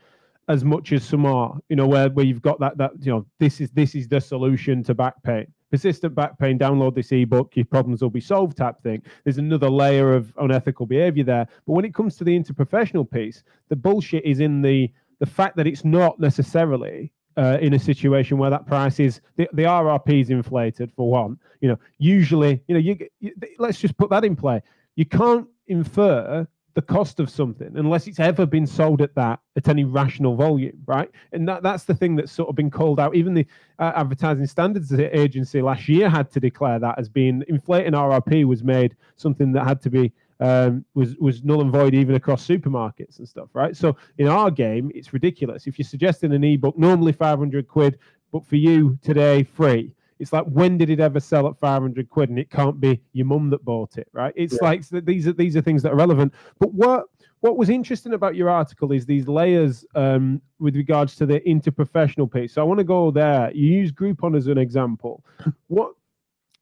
as 0.49 0.65
much 0.65 0.93
as 0.93 1.05
some 1.05 1.25
are. 1.25 1.57
You 1.69 1.77
know, 1.77 1.87
where 1.87 2.11
where 2.11 2.27
you've 2.27 2.43
got 2.43 2.61
that 2.61 2.77
that 2.79 2.93
you 3.01 3.13
know 3.13 3.27
this 3.39 3.61
is 3.61 3.71
this 3.71 3.95
is 3.95 4.09
the 4.09 4.21
solution 4.21 4.83
to 4.85 4.95
back 4.95 5.23
pain. 5.23 5.47
Persistent 5.71 6.15
back 6.15 6.39
pain, 6.39 6.59
download 6.59 6.95
this 6.95 7.11
ebook, 7.11 7.57
your 7.57 7.65
problems 7.65 8.01
will 8.01 8.11
be 8.11 8.21
solved 8.21 8.57
type 8.57 8.81
thing. 8.83 9.03
There's 9.25 9.39
another 9.39 9.69
layer 9.69 10.15
of 10.15 10.33
unethical 10.39 10.87
behavior 10.87 11.25
there. 11.25 11.49
But 11.67 11.73
when 11.73 11.85
it 11.85 11.93
comes 11.93 12.17
to 12.17 12.25
the 12.25 12.39
interprofessional 12.39 13.11
piece, 13.11 13.43
the 13.69 13.75
bullshit 13.77 14.25
is 14.25 14.41
in 14.41 14.63
the 14.63 14.91
the 15.19 15.27
fact 15.27 15.57
that 15.57 15.67
it's 15.67 15.85
not 15.85 16.21
necessarily 16.21 17.13
uh, 17.37 17.59
in 17.61 17.75
a 17.75 17.79
situation 17.79 18.39
where 18.39 18.51
that 18.51 18.67
price 18.67 18.99
is 18.99 19.21
the, 19.37 19.49
the 19.53 19.63
RRP 19.63 20.21
is 20.21 20.31
inflated 20.31 20.91
for 20.97 21.11
one. 21.11 21.39
You 21.61 21.71
know, 21.71 21.79
usually, 21.99 22.63
you 22.67 22.75
know, 22.75 22.81
you, 22.81 22.99
you 23.21 23.33
let's 23.59 23.79
just 23.79 23.97
put 23.97 24.11
that 24.11 24.25
in 24.25 24.37
play. 24.37 24.63
You 24.95 25.05
can't 25.05 25.47
infer 25.67 26.47
the 26.77 26.83
cost 26.83 27.21
of 27.21 27.31
something 27.31 27.73
unless 27.77 28.07
it's 28.07 28.21
ever 28.21 28.45
been 28.45 28.67
sold 28.67 29.01
at 29.01 29.15
that 29.15 29.41
at 29.57 29.67
any 29.67 29.85
rational 29.85 30.37
volume, 30.37 30.79
right? 30.85 31.11
And 31.33 31.49
that, 31.49 31.63
that's 31.63 31.85
the 31.85 31.95
thing 31.95 32.17
that's 32.17 32.31
sort 32.31 32.51
of 32.51 32.55
been 32.55 32.71
called 32.71 33.01
out. 33.01 33.17
Even 33.17 33.33
the 33.33 33.47
uh, 33.79 33.93
Advertising 33.97 34.47
Standards 34.47 34.93
Agency 34.93 35.63
last 35.63 35.89
year 35.89 36.11
had 36.11 36.31
to 36.33 36.41
declare 36.41 36.79
that 36.79 36.99
as 36.99 37.09
being 37.09 37.43
inflating 37.49 37.95
RRP 37.95 38.45
was 38.45 38.63
made 38.63 38.95
something 39.17 39.53
that 39.53 39.65
had 39.65 39.81
to 39.83 39.91
be 39.91 40.13
um, 40.41 40.85
was 40.95 41.17
was 41.17 41.45
null 41.45 41.61
and 41.61 41.71
void 41.71 41.95
even 41.95 42.15
across 42.15 42.47
supermarkets 42.47 43.19
and 43.19 43.29
stuff, 43.29 43.49
right? 43.55 43.77
So 43.77 43.97
in 44.19 44.29
our 44.29 44.51
game, 44.51 44.91
it's 44.95 45.13
ridiculous. 45.13 45.67
If 45.67 45.79
you're 45.79 45.87
suggesting 45.87 46.33
an 46.33 46.45
ebook, 46.45 46.79
normally 46.79 47.13
500 47.13 47.69
quid, 47.69 47.99
but 48.33 48.47
for 48.47 48.57
you 48.57 48.99
today, 49.03 49.43
free. 49.43 49.93
It's 50.19 50.33
like 50.33 50.47
when 50.47 50.79
did 50.79 50.89
it 50.89 51.01
ever 51.01 51.21
sell 51.21 51.47
at 51.47 51.59
500 51.59 52.09
quid? 52.09 52.31
And 52.31 52.39
it 52.39 52.51
can't 52.51 52.81
be 52.81 53.01
your 53.13 53.27
mum 53.27 53.51
that 53.51 53.65
bought 53.65 53.99
it, 53.99 54.09
right? 54.13 54.33
It's 54.35 54.55
yeah. 54.55 54.69
like 54.69 54.89
these 54.89 55.29
are 55.29 55.33
these 55.33 55.57
are 55.57 55.63
things 55.63 55.83
that 55.83 55.93
are 55.93 55.97
relevant. 55.97 56.33
But 56.59 56.73
what 56.73 57.05
what 57.41 57.57
was 57.57 57.69
interesting 57.69 58.15
about 58.15 58.35
your 58.35 58.49
article 58.49 58.93
is 58.93 59.05
these 59.05 59.29
layers 59.29 59.85
um, 59.95 60.41
with 60.59 60.75
regards 60.75 61.17
to 61.17 61.27
the 61.27 61.41
interprofessional 61.41 62.33
piece. 62.33 62.55
So 62.55 62.63
I 62.63 62.65
want 62.65 62.79
to 62.79 62.85
go 62.85 63.11
there. 63.11 63.53
You 63.53 63.67
use 63.67 63.93
Groupon 63.93 64.37
as 64.37 64.47
an 64.47 64.59
example. 64.59 65.25
What 65.69 65.93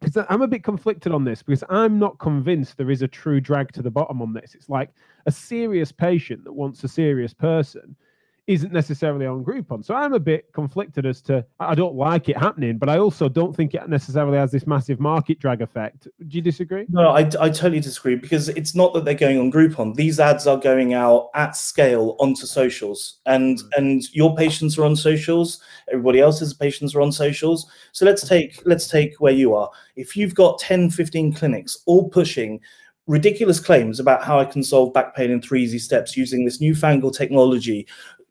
because 0.05 0.27
I'm 0.29 0.43
a 0.43 0.49
bit 0.49 0.65
conflicted 0.65 1.13
on 1.13 1.25
this 1.25 1.43
because 1.43 1.65
I'm 1.69 1.99
not 1.99 2.19
convinced 2.19 2.77
there 2.77 2.91
is 2.91 3.03
a 3.03 3.09
true 3.09 3.41
drag 3.41 3.73
to 3.73 3.83
the 3.83 3.91
bottom 3.91 4.21
on 4.23 4.33
this. 4.33 4.55
It's 4.55 4.69
like 4.69 4.91
a 5.27 5.33
serious 5.33 5.93
patient 5.93 6.45
that 6.45 6.53
wants 6.53 6.85
a 6.85 6.89
serious 6.89 7.33
person 7.33 7.97
isn't 8.47 8.73
necessarily 8.73 9.27
on 9.27 9.43
Groupon. 9.43 9.85
So 9.85 9.95
I'm 9.95 10.13
a 10.13 10.21
bit 10.21 10.53
conflicted 10.53 11.07
as 11.07 11.23
to 11.23 11.45
I 11.61 11.75
don't 11.75 11.95
like 11.95 12.29
it 12.29 12.37
happening, 12.37 12.77
but 12.77 12.89
I 12.89 12.99
also 12.99 13.29
don't 13.29 13.57
think 13.57 13.75
it 13.75 13.89
necessarily 13.89 14.37
has 14.37 14.51
this 14.51 14.67
massive 14.67 15.01
market 15.01 15.39
drag 15.39 15.63
effect. 15.63 16.05
Do 16.05 16.37
you 16.37 16.43
disagree? 16.43 16.85
No, 16.91 17.09
I, 17.11 17.21
I 17.41 17.49
totally 17.49 17.81
disagree 17.81 18.17
because 18.17 18.51
it's 18.51 18.75
not 18.75 18.93
that 18.95 19.05
they're 19.05 19.15
going 19.15 19.39
on 19.39 19.51
Groupon. 19.51 19.95
These 19.95 20.21
ads 20.21 20.47
are 20.47 20.59
going 20.59 20.93
out 20.93 21.31
at 21.35 21.57
scale 21.57 22.17
onto 22.19 22.47
socials, 22.47 23.21
and 23.27 23.59
mm. 23.59 23.69
and 23.77 24.15
your 24.15 24.37
patients 24.37 24.77
are 24.77 24.85
on 24.85 24.97
socials. 24.97 25.61
Everybody 25.91 26.21
else's 26.21 26.53
patients 26.53 26.95
are 26.95 27.01
on 27.01 27.13
socials. 27.13 27.67
So 27.93 28.05
let's 28.05 28.29
take 28.29 28.61
let's 28.67 28.89
take 28.89 29.15
where 29.21 29.33
you 29.33 29.55
are. 29.55 29.71
If 29.97 30.17
you've 30.17 30.35
got 30.35 30.59
10, 30.59 30.91
15 30.91 31.33
clinics 31.33 31.79
all 31.87 32.11
pushing 32.11 32.61
ridiculous 33.07 33.61
claims 33.61 34.01
about 34.01 34.25
how 34.25 34.39
I 34.39 34.45
can 34.45 34.63
solve 34.63 34.93
back 34.93 35.15
pain 35.15 35.31
in 35.31 35.41
three 35.43 35.63
easy 35.63 35.79
steps 35.79 36.17
using 36.17 36.45
this 36.45 36.61
newfangled 36.61 37.15
technology. 37.15 37.87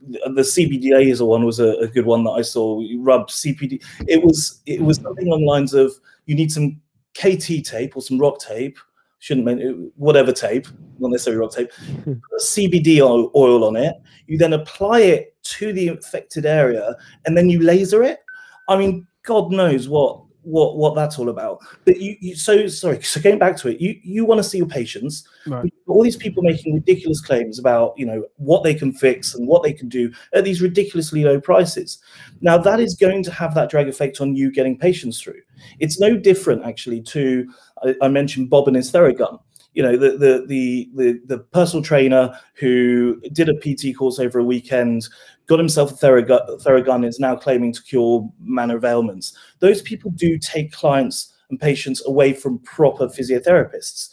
The 0.10 0.42
CBDA 0.42 1.12
is 1.12 1.20
laser 1.20 1.26
one 1.26 1.46
was 1.46 1.60
a, 1.60 1.78
a 1.78 1.88
good 1.88 2.06
one 2.06 2.24
that 2.26 2.32
I 2.32 2.42
saw. 2.42 2.82
You 2.82 3.02
rub 3.02 3.30
CBD. 3.30 3.84
It 4.08 4.24
was 4.24 4.62
it 4.66 4.82
was 4.82 4.98
something 4.98 5.28
on 5.30 5.42
the 5.42 5.46
lines 5.46 5.74
of 5.74 5.94
you 6.26 6.36
need 6.36 6.52
some 6.52 6.82
KT 7.14 7.64
tape 7.64 7.96
or 7.96 8.02
some 8.02 8.18
rock 8.18 8.40
tape. 8.40 8.78
Shouldn't 9.20 9.46
mean 9.46 9.92
whatever 9.96 10.34
tape, 10.34 10.68
not 11.00 11.12
necessarily 11.12 11.40
rock 11.40 11.54
tape. 11.54 11.72
CBD 12.42 13.00
oil 13.00 13.64
on 13.64 13.78
it. 13.78 13.96
You 14.28 14.38
then 14.38 14.54
apply 14.54 15.02
it 15.02 15.42
to 15.44 15.72
the 15.72 15.88
infected 15.88 16.46
area, 16.46 16.96
and 17.26 17.38
then 17.38 17.50
you 17.50 17.62
laser 17.62 18.04
it. 18.04 18.20
I 18.68 18.76
mean, 18.76 19.08
God 19.24 19.52
knows 19.52 19.88
what 19.88 20.22
what 20.44 20.78
what 20.78 20.96
that's 20.96 21.18
all 21.18 21.30
about. 21.30 21.60
But 21.86 22.00
you, 22.00 22.16
you 22.20 22.36
so 22.36 22.68
sorry. 22.68 23.02
So 23.02 23.22
going 23.22 23.40
back 23.40 23.58
to 23.58 23.70
it, 23.70 23.80
you 23.80 24.00
you 24.04 24.26
want 24.26 24.40
to 24.40 24.44
see 24.44 24.58
your 24.58 24.68
patients. 24.68 25.28
Right. 25.48 25.74
All 25.88 26.04
these 26.04 26.16
people 26.16 26.44
making 26.44 26.74
ridiculous 26.74 27.22
claims 27.22 27.60
about 27.60 27.94
you 27.98 28.06
know 28.06 28.26
what 28.38 28.64
they 28.64 28.74
can 28.74 28.94
fix 28.94 29.36
and 29.36 29.48
what 29.48 29.64
they 29.64 29.74
can 29.74 29.90
do 29.90 30.12
at 30.34 30.44
these 30.44 30.62
ridiculously 30.62 31.24
low 31.24 31.40
prices. 31.40 32.00
Now 32.42 32.58
that 32.58 32.80
is 32.80 32.96
going 32.96 33.24
to 33.24 33.32
have 33.32 33.54
that 33.56 33.70
drag 33.70 33.88
effect 33.88 34.22
on 34.22 34.36
you 34.36 34.52
getting 34.52 34.78
patients 34.78 35.22
through. 35.22 35.42
It's 35.80 36.00
no 36.00 36.18
different 36.18 36.66
actually 36.66 37.02
to 37.04 37.52
I, 37.84 37.96
I 38.04 38.08
mentioned 38.08 38.50
Bob 38.50 38.68
and 38.68 38.76
his 38.76 38.92
Theragun 38.92 39.40
you 39.74 39.82
know 39.82 39.98
the, 39.98 40.12
the 40.18 40.46
the 40.48 40.90
the 40.96 41.22
the 41.26 41.38
personal 41.40 41.84
trainer 41.84 42.40
who 42.56 43.20
did 43.32 43.50
a 43.50 43.56
PT 43.56 43.96
course 43.98 44.20
over 44.20 44.40
a 44.40 44.44
weekend, 44.44 45.08
got 45.48 45.60
himself 45.60 45.92
a 45.92 45.96
Theragun, 45.96 47.06
is 47.06 47.20
now 47.20 47.36
claiming 47.36 47.74
to 47.74 47.84
cure 47.84 48.30
manner 48.40 48.78
of 48.78 48.86
ailments. 48.86 49.38
Those 49.60 49.82
people 49.82 50.12
do 50.12 50.38
take 50.38 50.72
clients 50.72 51.34
and 51.50 51.60
patients 51.60 52.06
away 52.06 52.34
from 52.34 52.60
proper 52.60 53.08
physiotherapists, 53.08 54.10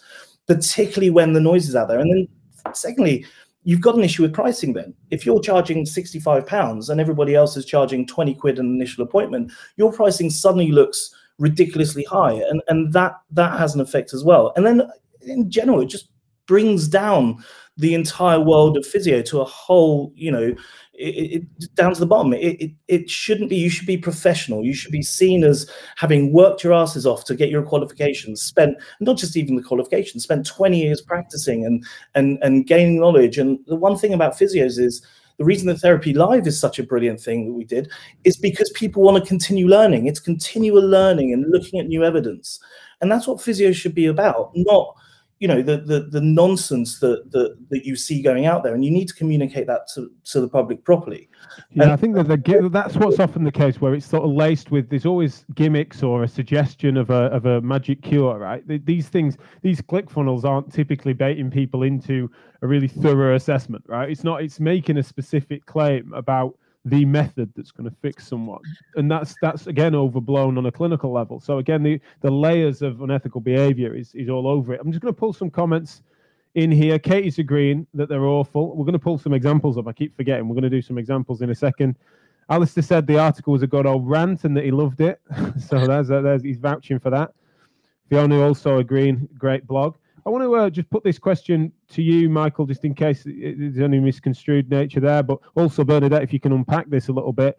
particularly 0.46 1.10
when 1.10 1.32
the 1.32 1.40
noise 1.40 1.68
is 1.68 1.76
out 1.76 1.88
there. 1.88 2.00
And 2.00 2.10
then 2.10 2.28
secondly, 2.74 3.24
you've 3.62 3.80
got 3.80 3.94
an 3.94 4.04
issue 4.04 4.22
with 4.22 4.34
pricing 4.34 4.72
then. 4.72 4.94
If 5.10 5.24
you're 5.24 5.40
charging 5.40 5.86
65 5.86 6.46
pounds 6.46 6.90
and 6.90 7.00
everybody 7.00 7.34
else 7.34 7.56
is 7.56 7.64
charging 7.64 8.06
20 8.06 8.34
quid 8.34 8.58
an 8.58 8.66
initial 8.66 9.04
appointment, 9.04 9.52
your 9.76 9.92
pricing 9.92 10.30
suddenly 10.30 10.72
looks 10.72 11.14
ridiculously 11.38 12.04
high 12.04 12.32
and 12.32 12.60
and 12.68 12.92
that 12.92 13.14
that 13.30 13.58
has 13.58 13.74
an 13.74 13.80
effect 13.80 14.12
as 14.12 14.22
well 14.22 14.52
and 14.56 14.66
then 14.66 14.82
in 15.22 15.50
general, 15.50 15.80
it 15.80 15.86
just 15.86 16.08
brings 16.46 16.88
down 16.88 17.42
the 17.76 17.94
entire 17.94 18.40
world 18.40 18.76
of 18.76 18.86
physio 18.86 19.22
to 19.22 19.40
a 19.40 19.44
whole, 19.44 20.12
you 20.14 20.30
know, 20.30 20.54
it, 21.00 21.42
it, 21.60 21.74
down 21.74 21.94
to 21.94 22.00
the 22.00 22.06
bottom. 22.06 22.32
It, 22.34 22.60
it, 22.60 22.70
it 22.88 23.10
shouldn't 23.10 23.50
be. 23.50 23.56
You 23.56 23.70
should 23.70 23.86
be 23.86 23.96
professional. 23.96 24.64
You 24.64 24.74
should 24.74 24.92
be 24.92 25.02
seen 25.02 25.44
as 25.44 25.68
having 25.96 26.32
worked 26.32 26.62
your 26.62 26.74
asses 26.74 27.06
off 27.06 27.24
to 27.24 27.34
get 27.34 27.50
your 27.50 27.62
qualifications. 27.62 28.42
Spent 28.42 28.76
not 29.00 29.16
just 29.16 29.36
even 29.36 29.56
the 29.56 29.62
qualifications. 29.62 30.24
Spent 30.24 30.46
20 30.46 30.80
years 30.80 31.00
practicing 31.00 31.64
and 31.64 31.84
and 32.14 32.38
and 32.42 32.66
gaining 32.66 33.00
knowledge. 33.00 33.38
And 33.38 33.58
the 33.66 33.76
one 33.76 33.96
thing 33.96 34.12
about 34.12 34.38
physios 34.38 34.78
is 34.78 35.02
the 35.38 35.44
reason 35.44 35.68
that 35.68 35.78
therapy 35.78 36.12
live 36.12 36.46
is 36.46 36.60
such 36.60 36.78
a 36.78 36.84
brilliant 36.84 37.20
thing 37.20 37.46
that 37.46 37.54
we 37.54 37.64
did 37.64 37.90
is 38.24 38.36
because 38.36 38.70
people 38.74 39.02
want 39.02 39.22
to 39.22 39.26
continue 39.28 39.66
learning. 39.66 40.06
It's 40.06 40.20
continual 40.20 40.86
learning 40.86 41.32
and 41.32 41.50
looking 41.50 41.80
at 41.80 41.86
new 41.86 42.04
evidence, 42.04 42.60
and 43.00 43.10
that's 43.10 43.26
what 43.26 43.40
physio 43.40 43.72
should 43.72 43.94
be 43.94 44.06
about. 44.06 44.50
Not 44.54 44.94
you 45.40 45.48
know 45.48 45.62
the 45.62 45.78
the, 45.78 46.00
the 46.00 46.20
nonsense 46.20 47.00
that, 47.00 47.30
that 47.32 47.56
that 47.70 47.84
you 47.84 47.96
see 47.96 48.22
going 48.22 48.46
out 48.46 48.62
there 48.62 48.74
and 48.74 48.84
you 48.84 48.90
need 48.90 49.08
to 49.08 49.14
communicate 49.14 49.66
that 49.66 49.88
to, 49.94 50.10
to 50.24 50.40
the 50.40 50.48
public 50.48 50.84
properly. 50.84 51.28
Yeah 51.70 51.84
and, 51.84 51.92
i 51.92 51.96
think 51.96 52.14
that 52.14 52.28
the, 52.28 52.68
that's 52.70 52.94
what's 52.96 53.18
often 53.18 53.42
the 53.42 53.50
case 53.50 53.80
where 53.80 53.94
it's 53.94 54.06
sort 54.06 54.22
of 54.22 54.30
laced 54.30 54.70
with 54.70 54.90
there's 54.90 55.06
always 55.06 55.46
gimmicks 55.54 56.02
or 56.02 56.22
a 56.22 56.28
suggestion 56.28 56.96
of 56.98 57.10
a 57.10 57.24
of 57.32 57.46
a 57.46 57.60
magic 57.62 58.02
cure 58.02 58.38
right? 58.38 58.62
These 58.86 59.08
things 59.08 59.38
these 59.62 59.80
click 59.80 60.10
funnels 60.10 60.44
aren't 60.44 60.72
typically 60.72 61.14
baiting 61.14 61.50
people 61.50 61.82
into 61.82 62.30
a 62.62 62.66
really 62.66 62.88
thorough 62.88 63.34
assessment 63.34 63.84
right? 63.88 64.10
It's 64.10 64.22
not 64.22 64.42
it's 64.42 64.60
making 64.60 64.98
a 64.98 65.02
specific 65.02 65.64
claim 65.64 66.12
about 66.12 66.54
the 66.84 67.04
method 67.04 67.52
that's 67.54 67.70
going 67.70 67.88
to 67.88 67.96
fix 68.00 68.26
someone. 68.26 68.62
And 68.96 69.10
that's 69.10 69.34
that's 69.42 69.66
again 69.66 69.94
overblown 69.94 70.56
on 70.56 70.66
a 70.66 70.72
clinical 70.72 71.12
level. 71.12 71.40
So 71.40 71.58
again 71.58 71.82
the 71.82 72.00
the 72.20 72.30
layers 72.30 72.82
of 72.82 73.02
unethical 73.02 73.40
behavior 73.40 73.94
is 73.94 74.14
is 74.14 74.28
all 74.28 74.46
over 74.46 74.72
it. 74.72 74.80
I'm 74.82 74.90
just 74.90 75.02
going 75.02 75.12
to 75.12 75.18
pull 75.18 75.32
some 75.32 75.50
comments 75.50 76.02
in 76.54 76.70
here. 76.70 76.98
Katie's 76.98 77.38
agreeing 77.38 77.86
that 77.94 78.08
they're 78.08 78.24
awful. 78.24 78.74
We're 78.76 78.84
going 78.84 78.92
to 78.94 78.98
pull 78.98 79.18
some 79.18 79.34
examples 79.34 79.76
of 79.76 79.86
i 79.86 79.92
keep 79.92 80.16
forgetting. 80.16 80.48
We're 80.48 80.54
going 80.54 80.62
to 80.62 80.70
do 80.70 80.82
some 80.82 80.98
examples 80.98 81.42
in 81.42 81.50
a 81.50 81.54
second. 81.54 81.96
Alistair 82.48 82.82
said 82.82 83.06
the 83.06 83.18
article 83.18 83.52
was 83.52 83.62
a 83.62 83.66
good 83.66 83.86
old 83.86 84.08
rant 84.08 84.44
and 84.44 84.56
that 84.56 84.64
he 84.64 84.70
loved 84.70 85.00
it. 85.00 85.20
So 85.60 85.86
there's, 85.86 86.08
there's 86.08 86.42
he's 86.42 86.58
vouching 86.58 86.98
for 86.98 87.10
that. 87.10 87.32
Fiona 88.08 88.40
also 88.40 88.78
agreeing. 88.78 89.28
Great 89.38 89.66
blog 89.66 89.96
I 90.26 90.30
want 90.30 90.44
to 90.44 90.54
uh, 90.54 90.70
just 90.70 90.90
put 90.90 91.02
this 91.02 91.18
question 91.18 91.72
to 91.90 92.02
you, 92.02 92.28
Michael, 92.28 92.66
just 92.66 92.84
in 92.84 92.94
case 92.94 93.24
there's 93.24 93.78
any 93.78 94.00
misconstrued 94.00 94.70
nature 94.70 95.00
there, 95.00 95.22
but 95.22 95.38
also 95.54 95.84
Bernadette, 95.84 96.22
if 96.22 96.32
you 96.32 96.40
can 96.40 96.52
unpack 96.52 96.88
this 96.88 97.08
a 97.08 97.12
little 97.12 97.32
bit. 97.32 97.58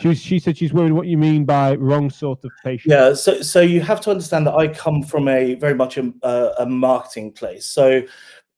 She, 0.00 0.08
was, 0.08 0.20
she 0.20 0.38
said 0.38 0.56
she's 0.56 0.72
worried 0.72 0.92
what 0.92 1.06
you 1.06 1.18
mean 1.18 1.44
by 1.44 1.74
wrong 1.74 2.10
sort 2.10 2.44
of 2.44 2.50
patient. 2.64 2.92
Yeah, 2.92 3.14
so 3.14 3.42
so 3.42 3.60
you 3.60 3.80
have 3.80 4.00
to 4.02 4.10
understand 4.10 4.46
that 4.46 4.54
I 4.54 4.68
come 4.68 5.02
from 5.02 5.28
a 5.28 5.54
very 5.54 5.74
much 5.74 5.98
a, 5.98 6.12
a 6.58 6.66
marketing 6.66 7.32
place. 7.32 7.66
So 7.66 8.02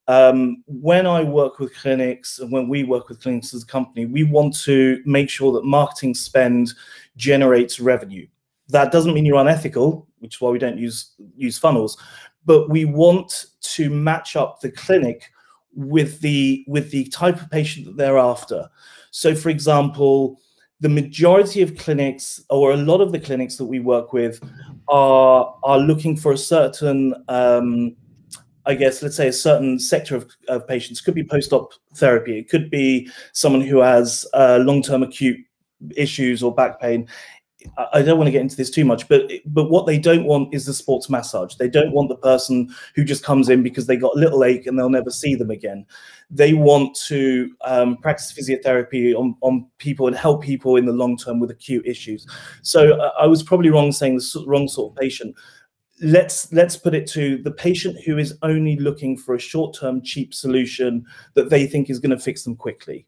um, 0.09 0.62
when 0.66 1.07
I 1.07 1.23
work 1.23 1.59
with 1.59 1.75
clinics 1.76 2.38
and 2.38 2.50
when 2.50 2.69
we 2.69 2.85
work 2.85 3.09
with 3.09 3.21
clinics 3.21 3.52
as 3.52 3.64
a 3.64 3.66
company, 3.66 4.07
we 4.07 4.25
want 4.25 4.57
to 4.61 5.02
make 5.04 5.28
sure 5.28 5.52
that 5.52 5.64
marketing 5.64 6.14
spend 6.14 6.73
generates 7.16 7.80
revenue. 7.80 8.26
That 8.69 8.92
doesn't 8.92 9.12
mean 9.12 9.26
you're 9.26 9.40
unethical, 9.40 10.09
which 10.21 10.37
is 10.37 10.40
why 10.40 10.50
we 10.50 10.59
don't 10.59 10.78
use 10.78 11.12
use 11.37 11.59
funnels 11.59 11.99
but 12.44 12.70
we 12.70 12.85
want 12.85 13.47
to 13.61 13.90
match 13.90 14.37
up 14.37 14.61
the 14.61 14.70
clinic 14.70 15.30
with 15.75 16.20
the 16.20 16.64
with 16.66 16.90
the 16.90 17.04
type 17.06 17.40
of 17.40 17.50
patient 17.50 17.87
that 17.87 17.97
they're 17.97 18.18
after. 18.18 18.68
So, 19.11 19.35
for 19.35 19.49
example, 19.49 20.40
the 20.80 20.88
majority 20.88 21.62
of 21.62 21.76
clinics, 21.76 22.42
or 22.49 22.73
a 22.73 22.76
lot 22.76 23.00
of 23.00 23.12
the 23.12 23.20
clinics 23.20 23.56
that 23.56 23.66
we 23.66 23.80
work 23.80 24.12
with, 24.12 24.40
are 24.88 25.54
are 25.62 25.78
looking 25.78 26.16
for 26.16 26.32
a 26.32 26.38
certain, 26.38 27.14
um, 27.28 27.94
I 28.66 28.75
guess, 28.75 29.02
let's 29.02 29.16
say 29.16 29.28
a 29.28 29.32
certain 29.32 29.78
sector 29.78 30.16
of, 30.16 30.30
of 30.49 30.66
patients. 30.66 31.00
Could 31.00 31.14
be 31.14 31.25
post-op 31.25 31.73
therapy. 31.94 32.38
It 32.38 32.49
could 32.49 32.70
be 32.70 33.11
someone 33.32 33.62
who 33.62 33.78
has 33.78 34.26
uh, 34.32 34.61
long-term 34.62 35.02
acute 35.02 35.38
issues 35.97 36.42
or 36.42 36.54
back 36.54 36.80
pain. 36.80 37.09
I 37.93 38.02
don't 38.02 38.19
want 38.19 38.29
to 38.29 38.33
get 38.33 38.40
into 38.40 38.57
this 38.57 38.71
too 38.71 38.85
much, 38.85 39.09
but 39.09 39.31
but 39.47 39.71
what 39.71 39.87
they 39.87 39.99
don't 39.99 40.25
want 40.25 40.55
is 40.55 40.67
the 40.67 40.75
sports 40.75 41.11
massage. 41.11 41.55
They 41.57 41.69
don't 41.69 41.93
want 41.93 42.09
the 42.09 42.17
person 42.17 42.75
who 42.95 43.05
just 43.05 43.25
comes 43.25 43.49
in 43.49 43.62
because 43.62 43.87
they 43.87 43.97
got 43.97 44.17
a 44.17 44.19
little 44.19 44.45
ache 44.45 44.67
and 44.67 44.79
they'll 44.79 44.88
never 44.88 45.11
see 45.11 45.35
them 45.35 45.50
again. 45.50 45.87
They 46.31 46.55
want 46.55 46.95
to 47.07 47.50
um, 47.64 47.97
practice 47.99 48.33
physiotherapy 48.33 49.14
on, 49.14 49.37
on 49.40 49.67
people 49.79 50.07
and 50.07 50.17
help 50.17 50.43
people 50.43 50.76
in 50.76 50.87
the 50.87 50.93
long 50.93 51.17
term 51.17 51.40
with 51.40 51.50
acute 51.50 51.87
issues. 51.87 52.26
So 52.62 52.95
uh, 52.99 53.12
I 53.19 53.26
was 53.26 53.43
probably 53.43 53.71
wrong 53.71 53.93
saying 53.93 54.17
the 54.17 54.45
wrong 54.47 54.69
sort 54.69 54.93
of 54.93 55.00
patient. 55.00 55.35
Let's 56.02 56.50
let's 56.52 56.76
put 56.76 56.95
it 56.95 57.07
to 57.09 57.38
the 57.38 57.50
patient 57.50 57.99
who 58.07 58.17
is 58.17 58.38
only 58.43 58.76
looking 58.76 59.19
for 59.19 59.35
a 59.35 59.40
short 59.40 59.76
term 59.79 60.02
cheap 60.02 60.33
solution 60.33 61.05
that 61.35 61.50
they 61.50 61.67
think 61.67 61.90
is 61.90 61.99
going 61.99 62.17
to 62.17 62.23
fix 62.23 62.43
them 62.43 62.57
quickly. 62.57 63.07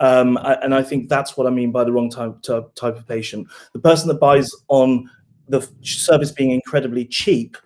Um, 0.00 0.38
and 0.62 0.74
I 0.74 0.82
think 0.82 1.08
that's 1.08 1.36
what 1.36 1.46
I 1.46 1.50
mean 1.50 1.70
by 1.70 1.84
the 1.84 1.92
wrong 1.92 2.10
type, 2.10 2.42
type 2.42 2.96
of 2.96 3.06
patient. 3.06 3.46
The 3.72 3.78
person 3.78 4.08
that 4.08 4.18
buys 4.18 4.50
on 4.68 5.08
the 5.48 5.68
service 5.82 6.32
being 6.32 6.50
incredibly 6.50 7.04
cheap 7.04 7.56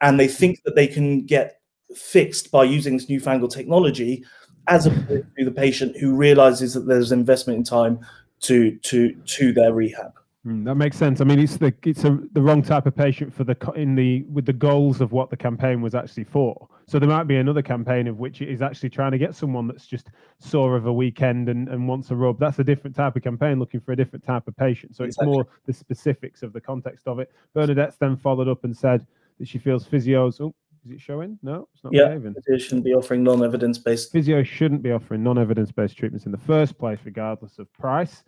and 0.00 0.18
they 0.18 0.28
think 0.28 0.62
that 0.64 0.74
they 0.74 0.86
can 0.86 1.24
get 1.24 1.60
fixed 1.94 2.50
by 2.50 2.64
using 2.64 2.96
this 2.96 3.08
newfangled 3.08 3.50
technology 3.50 4.24
as 4.66 4.86
opposed 4.86 5.26
to 5.38 5.44
the 5.44 5.50
patient 5.50 5.96
who 5.96 6.14
realizes 6.14 6.74
that 6.74 6.86
there's 6.86 7.12
investment 7.12 7.56
in 7.56 7.64
time 7.64 7.98
to 8.40 8.76
to 8.78 9.14
to 9.24 9.52
their 9.52 9.72
rehab. 9.72 10.17
Mm, 10.46 10.64
that 10.64 10.76
makes 10.76 10.96
sense. 10.96 11.20
I 11.20 11.24
mean, 11.24 11.40
it's 11.40 11.56
the 11.56 11.74
it's 11.84 12.04
a, 12.04 12.18
the 12.32 12.40
wrong 12.40 12.62
type 12.62 12.86
of 12.86 12.94
patient 12.94 13.34
for 13.34 13.42
the 13.42 13.56
in 13.74 13.96
the 13.96 14.22
with 14.22 14.46
the 14.46 14.52
goals 14.52 15.00
of 15.00 15.10
what 15.10 15.30
the 15.30 15.36
campaign 15.36 15.82
was 15.82 15.94
actually 15.94 16.24
for. 16.24 16.68
So 16.86 16.98
there 16.98 17.08
might 17.08 17.24
be 17.24 17.36
another 17.36 17.60
campaign 17.60 18.06
of 18.06 18.18
which 18.18 18.40
it 18.40 18.48
is 18.48 18.62
actually 18.62 18.90
trying 18.90 19.10
to 19.12 19.18
get 19.18 19.34
someone 19.34 19.66
that's 19.66 19.86
just 19.86 20.10
sore 20.38 20.76
of 20.76 20.86
a 20.86 20.92
weekend 20.92 21.48
and, 21.48 21.68
and 21.68 21.88
wants 21.88 22.10
a 22.12 22.16
rub. 22.16 22.38
That's 22.38 22.60
a 22.60 22.64
different 22.64 22.94
type 22.94 23.16
of 23.16 23.22
campaign 23.22 23.58
looking 23.58 23.80
for 23.80 23.92
a 23.92 23.96
different 23.96 24.24
type 24.24 24.46
of 24.46 24.56
patient. 24.56 24.94
So 24.94 25.04
exactly. 25.04 25.28
it's 25.28 25.34
more 25.34 25.46
the 25.66 25.72
specifics 25.72 26.42
of 26.42 26.52
the 26.52 26.60
context 26.60 27.08
of 27.08 27.18
it. 27.18 27.32
Bernadette's 27.52 27.96
then 27.96 28.16
followed 28.16 28.48
up 28.48 28.62
and 28.62 28.76
said 28.76 29.06
that 29.38 29.48
she 29.48 29.58
feels 29.58 29.86
physios. 29.86 30.40
Oh, 30.40 30.54
is 30.88 30.94
it 30.94 31.00
showing? 31.00 31.38
No, 31.42 31.68
it's 31.74 31.84
not 31.84 31.92
yeah, 31.92 32.06
behaving. 32.06 32.34
Physio 32.34 32.58
shouldn't 32.58 32.84
be 32.84 32.94
offering 32.94 33.22
non-evidence-based. 33.22 34.10
Physio 34.10 34.42
shouldn't 34.42 34.82
be 34.82 34.90
offering 34.90 35.22
non-evidence-based 35.22 35.96
treatments 35.96 36.24
in 36.24 36.32
the 36.32 36.38
first 36.38 36.78
place, 36.78 36.98
regardless 37.04 37.58
of 37.58 37.72
price. 37.74 38.22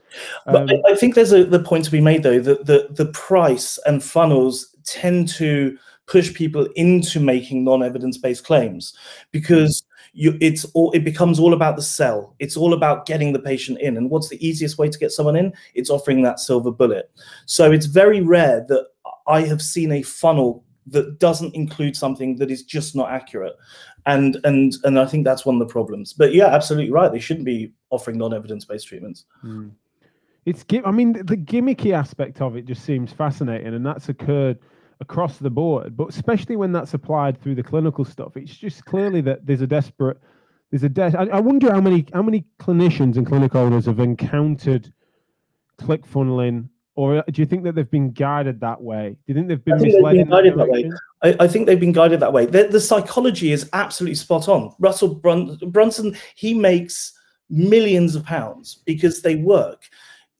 Um, 0.46 0.66
but 0.66 0.70
I, 0.70 0.92
I, 0.92 0.94
think 0.94 1.14
there's 1.14 1.32
a 1.32 1.44
the 1.44 1.60
point 1.60 1.84
to 1.86 1.90
be 1.90 2.00
made 2.00 2.22
though 2.22 2.40
that 2.40 2.66
the 2.66 2.88
the 2.90 3.06
price 3.06 3.78
and 3.86 4.02
funnels 4.02 4.76
tend 4.84 5.28
to 5.28 5.78
push 6.06 6.34
people 6.34 6.66
into 6.76 7.20
making 7.20 7.64
non-evidence-based 7.64 8.44
claims 8.44 8.94
because 9.30 9.84
you, 10.12 10.36
it's 10.40 10.64
all 10.74 10.90
it 10.92 11.04
becomes 11.04 11.38
all 11.38 11.54
about 11.54 11.76
the 11.76 11.82
sell. 11.82 12.34
It's 12.40 12.56
all 12.56 12.74
about 12.74 13.06
getting 13.06 13.32
the 13.32 13.38
patient 13.38 13.80
in. 13.80 13.96
And 13.96 14.10
what's 14.10 14.28
the 14.28 14.46
easiest 14.46 14.76
way 14.76 14.88
to 14.88 14.98
get 14.98 15.12
someone 15.12 15.36
in? 15.36 15.52
It's 15.74 15.88
offering 15.88 16.22
that 16.22 16.40
silver 16.40 16.70
bullet. 16.70 17.10
So 17.46 17.72
it's 17.72 17.86
very 17.86 18.20
rare 18.20 18.66
that 18.68 18.86
I 19.26 19.42
have 19.42 19.62
seen 19.62 19.92
a 19.92 20.02
funnel 20.02 20.64
that 20.86 21.18
doesn't 21.18 21.54
include 21.54 21.96
something 21.96 22.36
that 22.36 22.50
is 22.50 22.62
just 22.62 22.96
not 22.96 23.10
accurate. 23.10 23.56
And 24.06 24.38
and 24.44 24.74
and 24.84 24.98
i 24.98 25.04
think 25.06 25.24
that's 25.24 25.44
one 25.44 25.60
of 25.60 25.66
the 25.66 25.72
problems. 25.72 26.12
But 26.12 26.34
yeah 26.34 26.46
absolutely 26.46 26.90
right. 26.90 27.12
They 27.12 27.20
shouldn't 27.20 27.46
be 27.46 27.72
offering 27.90 28.18
non-evidence-based 28.18 28.86
treatments. 28.86 29.24
Mm. 29.44 29.72
it's 30.46 30.64
i 30.84 30.90
mean 30.90 31.12
the 31.12 31.36
gimmicky 31.36 31.92
aspect 31.92 32.40
of 32.40 32.56
it 32.56 32.64
just 32.64 32.84
seems 32.84 33.12
fascinating 33.12 33.74
and 33.74 33.84
that's 33.84 34.08
occurred 34.08 34.58
across 35.00 35.38
the 35.38 35.50
board. 35.50 35.96
But 35.96 36.08
especially 36.10 36.56
when 36.56 36.72
that's 36.72 36.94
applied 36.94 37.40
through 37.40 37.56
the 37.56 37.62
clinical 37.62 38.04
stuff 38.04 38.36
it's 38.36 38.56
just 38.56 38.84
clearly 38.84 39.20
that 39.22 39.46
there's 39.46 39.62
a 39.62 39.66
desperate 39.66 40.18
there's 40.70 40.84
a 40.84 40.88
de- 40.88 41.18
I, 41.18 41.24
I 41.24 41.40
wonder 41.40 41.72
how 41.72 41.80
many 41.80 42.06
how 42.12 42.22
many 42.22 42.46
clinicians 42.58 43.16
and 43.16 43.26
clinic 43.26 43.54
owners 43.54 43.86
have 43.86 44.00
encountered 44.00 44.92
click 45.78 46.06
funneling 46.06 46.68
or 47.00 47.24
do 47.30 47.40
you 47.40 47.46
think 47.46 47.64
that 47.64 47.74
they've 47.74 47.90
been 47.90 48.10
guided 48.10 48.60
that 48.60 48.78
way? 48.78 49.16
Do 49.26 49.32
you 49.32 49.34
think 49.34 49.48
they've 49.48 49.64
been 49.64 49.78
think 49.78 49.94
misled? 49.94 50.16
They've 50.16 50.26
been 50.26 50.30
guided 50.30 50.52
that, 50.52 50.58
that 50.58 50.68
way. 50.68 50.90
I, 51.22 51.44
I, 51.44 51.48
think 51.48 51.64
they've 51.64 51.80
been 51.80 51.92
guided 51.92 52.20
that 52.20 52.30
way. 52.30 52.44
The, 52.44 52.64
the 52.64 52.78
psychology 52.78 53.52
is 53.52 53.70
absolutely 53.72 54.16
spot 54.16 54.50
on. 54.50 54.74
Russell 54.78 55.14
Brun- 55.14 55.56
Brunson, 55.68 56.14
he 56.34 56.52
makes 56.52 57.14
millions 57.48 58.16
of 58.16 58.26
pounds 58.26 58.82
because 58.84 59.22
they 59.22 59.36
work. 59.36 59.88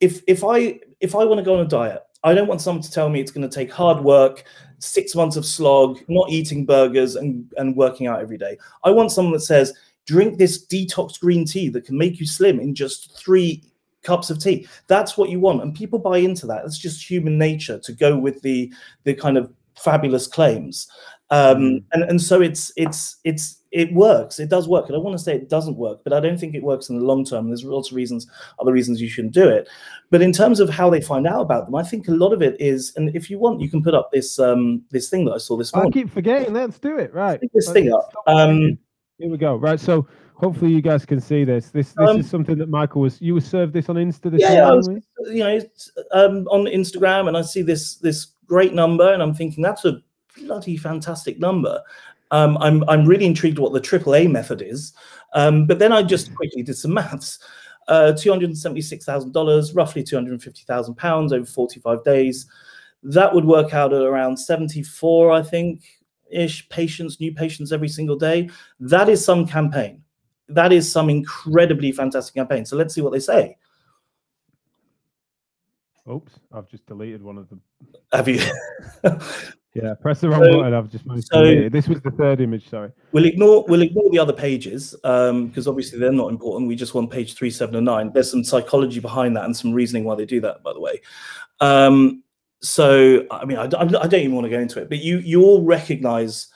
If 0.01 0.21
if 0.27 0.45
I 0.45 0.81
if 1.01 1.15
I 1.15 1.25
want 1.25 1.39
to 1.39 1.45
go 1.45 1.55
on 1.55 1.65
a 1.65 1.69
diet, 1.69 2.03
I 2.25 2.35
don't 2.35 2.47
want 2.47 2.61
someone 2.61 2.83
to 2.83 2.93
tell 2.93 3.09
me 3.09 3.21
it's 3.21 3.33
going 3.33 3.49
to 3.49 3.55
take 3.55 3.73
hard 3.73 4.05
work, 4.05 4.45
six 4.81 5.15
months 5.15 5.37
of 5.37 5.47
slog, 5.47 5.99
not 6.09 6.29
eating 6.29 6.67
burgers 6.67 7.17
and, 7.17 7.51
and 7.57 7.75
working 7.75 8.07
out 8.07 8.21
every 8.21 8.37
day. 8.37 8.59
I 8.85 8.91
want 8.91 9.13
someone 9.13 9.33
that 9.33 9.41
says, 9.41 9.73
drink 10.07 10.37
this 10.37 10.67
detox 10.67 11.19
green 11.19 11.47
tea 11.47 11.71
that 11.71 11.87
can 11.87 11.97
make 11.97 12.21
you 12.21 12.27
slim 12.27 12.61
in 12.61 12.75
just 12.75 13.17
three 13.17 13.65
cups 14.03 14.31
of 14.31 14.43
tea. 14.43 14.67
That's 14.87 15.17
what 15.17 15.31
you 15.31 15.41
want, 15.41 15.63
and 15.63 15.75
people 15.75 15.99
buy 15.99 16.19
into 16.19 16.47
that. 16.47 16.65
It's 16.65 16.79
just 16.79 17.09
human 17.09 17.39
nature 17.39 17.79
to 17.79 17.93
go 17.93 18.17
with 18.17 18.43
the 18.43 18.73
the 19.05 19.15
kind 19.15 19.37
of 19.37 19.53
fabulous 19.77 20.27
claims, 20.27 20.89
um, 21.31 21.57
mm. 21.57 21.85
and 21.93 22.03
and 22.05 22.21
so 22.21 22.41
it's 22.41 22.73
it's 22.77 23.17
it's 23.25 23.61
it 23.73 23.93
works. 23.93 24.41
It 24.41 24.49
does 24.49 24.69
work. 24.69 24.87
And 24.87 24.95
I 24.95 24.97
don't 24.97 25.05
want 25.05 25.17
to 25.17 25.23
say 25.23 25.35
it 25.37 25.49
doesn't 25.49 25.77
work, 25.77 26.01
but 26.03 26.13
I 26.13 26.21
don't 26.21 26.39
think 26.39 26.55
it 26.55 26.63
works 26.63 26.89
in 26.89 26.99
the 26.99 27.05
long 27.05 27.25
term. 27.25 27.49
There's 27.49 27.65
lots 27.65 27.91
of 27.91 27.97
reasons, 27.97 28.27
other 28.59 28.73
reasons 28.73 29.01
you 29.01 29.09
shouldn't 29.09 29.35
do 29.35 29.49
it. 29.49 29.69
But 30.11 30.23
in 30.23 30.33
terms 30.33 30.59
of 30.59 30.69
how 30.69 30.91
they 30.91 31.01
find 31.01 31.27
out 31.27 31.43
about 31.43 31.67
them, 31.67 31.77
I 31.77 31.85
think 31.85 32.09
a 32.09 32.13
lot 32.13 32.33
of 32.33 32.43
it 32.43 32.61
is, 32.61 32.93
and 32.97 33.15
if 33.15 33.31
you 33.31 33.39
want, 33.39 33.61
you 33.61 33.71
can 33.71 33.83
put 33.83 33.95
up 33.95 34.11
this 34.13 34.39
um 34.39 34.83
this 34.91 35.09
thing 35.09 35.25
that 35.27 35.33
I 35.33 35.39
saw 35.39 35.57
this 35.57 35.75
morning. 35.75 35.93
I 35.93 35.95
keep 35.95 36.11
forgetting. 36.11 36.53
Let's 36.53 36.79
do 36.79 36.99
it. 36.99 37.15
Right. 37.15 37.41
this 37.41 37.51
Let's 37.67 37.73
thing 37.73 37.93
up. 37.93 38.13
Um, 38.27 38.79
here 39.19 39.31
we 39.31 39.39
go. 39.39 39.57
Right. 39.57 39.79
So 39.79 40.07
hopefully 40.41 40.73
you 40.73 40.81
guys 40.81 41.05
can 41.05 41.21
see 41.21 41.45
this. 41.45 41.71
This 41.71 41.93
this 41.93 42.09
um, 42.09 42.19
is 42.19 42.29
something 42.29 42.57
that 42.59 42.69
Michael 42.69 43.03
was. 43.03 43.21
You 43.21 43.35
were 43.35 43.41
served 43.41 43.75
this 43.75 43.89
on 43.89 43.97
Insta. 43.97 44.31
This 44.31 44.41
yeah, 44.41 44.71
was, 44.71 44.89
you 45.31 45.45
know, 45.45 45.61
um, 46.13 46.49
on 46.49 46.65
Instagram, 46.65 47.29
and 47.29 47.37
I 47.37 47.43
see 47.43 47.63
this 47.63 47.97
this 47.97 48.29
great 48.47 48.73
number, 48.73 49.13
and 49.13 49.23
I'm 49.23 49.35
thinking 49.35 49.63
that's 49.63 49.85
a 49.85 50.03
bloody 50.39 50.77
fantastic 50.77 51.39
number. 51.39 51.81
Um, 52.31 52.57
I'm 52.59 52.83
I'm 52.89 53.05
really 53.05 53.27
intrigued 53.27 53.59
what 53.59 53.73
the 53.73 53.81
AAA 53.81 54.31
method 54.31 54.63
is, 54.63 54.95
um, 55.35 55.67
but 55.67 55.79
then 55.79 55.93
I 55.93 56.03
just 56.03 56.35
quickly 56.35 56.63
did 56.63 56.77
some 56.77 56.95
maths. 56.95 57.39
Uh, 57.89 58.13
two 58.13 58.31
hundred 58.31 58.57
seventy-six 58.57 59.05
thousand 59.05 59.33
dollars, 59.33 59.75
roughly 59.75 60.03
two 60.03 60.17
hundred 60.17 60.43
fifty 60.43 60.63
thousand 60.67 60.95
pounds 60.95 61.33
over 61.33 61.47
forty-five 61.47 62.03
days. 62.05 62.47
That 63.03 63.35
would 63.35 63.45
work 63.45 63.75
out 63.75 63.93
at 63.93 64.03
around 64.03 64.37
seventy-four, 64.39 65.33
I 65.33 65.43
think, 65.43 65.83
ish 66.31 66.69
patients, 66.69 67.21
new 67.21 67.35
patients 67.35 67.73
every 67.73 67.89
single 67.89 68.17
day. 68.17 68.49
That 68.79 69.09
is 69.09 69.25
some 69.25 69.47
campaign 69.47 70.03
that 70.55 70.73
is 70.73 70.91
some 70.91 71.11
incredibly 71.11 71.93
fantastic 71.93 72.35
campaign. 72.35 72.65
So 72.65 72.77
let's 72.77 72.95
see 72.95 73.01
what 73.01 73.13
they 73.13 73.21
say. 73.21 73.57
Oops, 76.11 76.33
I've 76.53 76.69
just 76.69 76.87
deleted 76.87 77.23
one 77.23 77.39
of 77.39 77.49
them. 77.49 77.61
Have 78.13 78.27
you? 78.27 78.41
yeah, 79.75 79.95
press 80.01 80.21
the 80.21 80.29
wrong 80.29 80.43
so, 80.43 80.59
button. 80.59 80.75
I've 80.75 80.91
just 80.91 81.05
so 81.31 81.69
This 81.69 81.89
was 81.89 82.01
the 82.01 82.11
third 82.11 82.41
image. 82.41 82.69
Sorry. 82.69 82.91
We'll 83.13 83.27
ignore 83.27 83.65
we'll 83.69 83.83
ignore 83.83 84.11
the 84.11 84.19
other 84.19 84.33
pages 84.33 84.97
because 85.03 85.67
um, 85.67 85.69
obviously 85.69 85.99
they're 85.99 86.13
not 86.13 86.31
important. 86.31 86.69
We 86.69 86.75
just 86.75 86.95
want 86.95 87.11
page 87.11 87.35
three, 87.35 87.51
seven, 87.51 87.77
and 87.77 87.85
nine. 87.85 88.11
There's 88.13 88.31
some 88.31 88.43
psychology 88.43 88.99
behind 88.99 89.37
that 89.37 89.45
and 89.45 89.57
some 89.57 89.73
reasoning 89.73 90.05
why 90.05 90.17
they 90.17 90.27
do 90.27 90.41
that. 90.41 90.63
By 90.63 90.73
the 90.73 90.81
way. 90.81 91.01
Um, 91.61 92.25
so 92.61 93.27
I 93.31 93.45
mean, 93.45 93.59
I, 93.59 93.65
I 93.65 93.67
don't 93.67 94.15
even 94.15 94.35
want 94.35 94.47
to 94.47 94.51
go 94.51 94.59
into 94.59 94.81
it, 94.81 94.89
but 94.89 94.99
you 94.99 95.19
you 95.19 95.45
all 95.45 95.63
recognize 95.63 96.49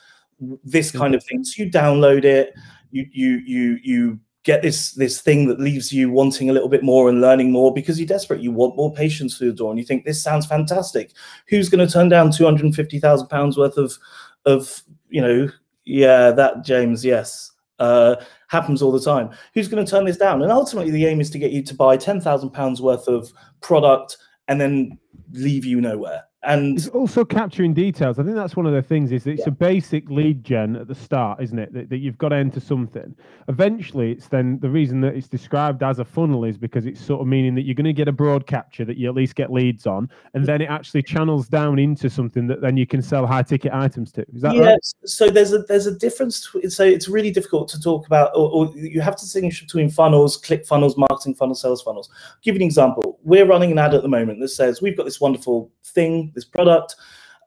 this 0.65 0.91
kind 0.91 1.15
of 1.15 1.23
thing. 1.25 1.45
So 1.45 1.63
you 1.63 1.71
download 1.71 2.25
it 2.25 2.55
you 2.95 3.09
you 3.13 3.43
you 3.45 3.79
you 3.83 4.21
get 4.45 4.63
this 4.63 4.93
this 4.93 5.21
thing 5.21 5.49
that 5.49 5.59
leaves 5.59 5.93
you 5.93 6.11
wanting 6.11 6.49
a 6.49 6.53
little 6.53 6.69
bit 6.69 6.85
more 6.85 7.09
and 7.09 7.21
learning 7.21 7.51
more 7.51 7.75
because 7.75 7.99
you're 7.99 8.07
desperate. 8.07 8.41
You 8.41 8.53
want 8.53 8.77
more 8.77 8.93
patients 8.93 9.37
through 9.37 9.51
the 9.51 9.57
door, 9.57 9.71
and 9.71 9.79
you 9.79 9.85
think 9.85 10.05
this 10.05 10.23
sounds 10.23 10.47
fantastic. 10.47 11.13
Who's 11.49 11.69
going 11.69 11.85
to 11.87 11.93
turn 11.93 12.09
down 12.09 12.31
two 12.31 12.45
hundred 12.45 12.65
and 12.65 12.75
fifty 12.75 13.01
thousand 13.01 13.29
pounds 13.29 13.59
worth 13.59 13.77
of 13.77 13.99
of 14.47 14.83
you 15.09 15.21
know? 15.21 15.49
Yeah, 15.85 16.31
that 16.31 16.65
James. 16.65 17.05
Yes, 17.05 17.53
uh, 17.79 18.17
happens 18.49 18.81
all 18.81 18.93
the 18.93 19.01
time. 19.01 19.31
Who's 19.55 19.69
going 19.69 19.85
to 19.85 19.91
turn 19.91 20.05
this 20.05 20.17
down? 20.17 20.43
And 20.43 20.53
ultimately, 20.53 20.93
the 20.93 21.07
aim 21.07 21.21
is 21.21 21.31
to 21.31 21.39
get 21.39 21.51
you 21.51 21.63
to 21.63 21.75
buy 21.75 21.97
ten 21.97 22.21
thousand 22.21 22.51
pounds 22.51 22.81
worth 22.81 23.09
of 23.09 23.33
product 23.61 24.17
and 24.49 24.61
then 24.61 24.99
leave 25.33 25.65
you 25.65 25.81
nowhere 25.81 26.23
and 26.47 26.77
it's 26.77 26.89
also 26.89 27.25
capturing 27.25 27.75
details. 27.75 28.19
I 28.19 28.23
think 28.23 28.37
that's 28.37 28.57
one 28.57 28.67
of 28.67 28.73
the 28.73 28.83
things 28.83 29.13
is 29.13 29.27
it's 29.27 29.41
yeah. 29.41 29.49
a 29.49 29.51
basic 29.51 30.09
lead 30.11 30.45
gen 30.45 30.77
at 30.77 30.89
the 30.89 30.95
start, 30.95 31.43
isn't 31.43 31.59
it? 31.59 31.73
That, 31.73 31.89
that, 31.91 31.99
you've 31.99 32.19
got 32.19 32.31
to 32.31 32.37
enter 32.37 32.61
something. 32.61 33.15
Eventually, 33.49 34.13
it's 34.13 34.29
then 34.29 34.59
the 34.61 34.69
reason 34.69 35.01
that 35.03 35.15
it's 35.15 35.29
described 35.29 35.83
as 35.83 35.99
a 35.99 36.05
funnel 36.05 36.45
is 36.45 36.59
because 36.59 36.87
it's 36.87 37.01
sort 37.01 37.21
of 37.21 37.27
meaning 37.27 37.55
that 37.55 37.63
you're 37.63 37.75
going 37.75 37.85
to 37.85 37.93
get 37.93 38.09
a 38.09 38.13
broad 38.13 38.47
capture 38.47 38.85
that 38.85 38.97
you 38.97 39.09
at 39.09 39.15
least 39.15 39.35
get 39.35 39.53
leads 39.53 39.87
on, 39.87 40.11
and 40.35 40.45
then 40.47 40.61
it 40.61 40.67
actually 40.67 41.03
channels 41.03 41.49
down 41.49 41.79
into 41.79 42.11
something 42.11 42.47
that 42.47 42.61
then 42.61 42.77
you 42.77 42.87
can 42.87 43.01
sell 43.03 43.27
high 43.27 43.43
ticket 43.43 43.73
items 43.73 44.13
to. 44.13 44.25
Is 44.35 44.43
that 44.43 44.55
yes. 44.55 44.65
right? 44.65 45.09
So 45.09 45.31
there's 45.31 45.53
a 45.53 45.59
there's 45.59 45.87
a 45.87 45.97
difference. 45.97 46.49
So 46.69 46.85
it's 46.85 47.09
really 47.09 47.31
difficult 47.31 47.69
to 47.69 47.81
talk 47.81 48.07
about, 48.07 48.33
or, 48.35 48.51
or 48.51 48.77
you 48.77 49.01
have 49.01 49.17
to 49.17 49.25
distinguish 49.25 49.61
between 49.61 49.91
funnels, 49.91 50.37
click 50.37 50.67
funnels, 50.67 50.97
marketing 50.97 51.35
funnels, 51.35 51.61
sales 51.61 51.83
funnels. 51.83 52.11
I'll 52.13 52.37
give 52.43 52.55
you 52.55 52.61
an 52.61 52.67
example. 52.67 53.19
We're 53.23 53.47
running 53.47 53.73
an 53.73 53.79
ad 53.79 53.95
at 53.95 54.03
the 54.03 54.09
moment 54.09 54.41
that 54.41 54.49
says 54.49 54.83
we've 54.83 54.97
got 54.97 55.05
this 55.05 55.21
wonderful 55.21 55.71
thing 55.85 56.33
this 56.35 56.45
product. 56.45 56.97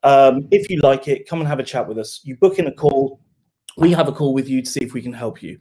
Um, 0.03 0.47
if 0.51 0.69
you 0.69 0.79
like 0.81 1.07
it, 1.07 1.27
come 1.27 1.39
and 1.39 1.47
have 1.47 1.59
a 1.59 1.63
chat 1.63 1.87
with 1.87 1.97
us. 1.97 2.21
You 2.23 2.35
book 2.37 2.59
in 2.59 2.67
a 2.67 2.71
call. 2.71 3.19
We 3.77 3.91
have 3.91 4.07
a 4.07 4.11
call 4.11 4.33
with 4.33 4.49
you 4.49 4.61
to 4.61 4.69
see 4.69 4.81
if 4.81 4.93
we 4.93 5.01
can 5.01 5.13
help 5.13 5.41
you. 5.43 5.59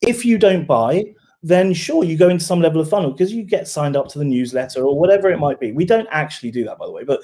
If 0.00 0.24
you 0.24 0.38
don't 0.38 0.66
buy, 0.66 1.04
then 1.44 1.74
sure, 1.74 2.04
you 2.04 2.16
go 2.16 2.30
into 2.30 2.42
some 2.42 2.62
level 2.62 2.80
of 2.80 2.88
funnel 2.88 3.10
because 3.10 3.30
you 3.30 3.42
get 3.42 3.68
signed 3.68 3.96
up 3.96 4.08
to 4.08 4.18
the 4.18 4.24
newsletter 4.24 4.82
or 4.82 4.98
whatever 4.98 5.30
it 5.30 5.38
might 5.38 5.60
be. 5.60 5.72
We 5.72 5.84
don't 5.84 6.08
actually 6.10 6.50
do 6.50 6.64
that, 6.64 6.78
by 6.78 6.86
the 6.86 6.92
way, 6.92 7.04
but 7.04 7.20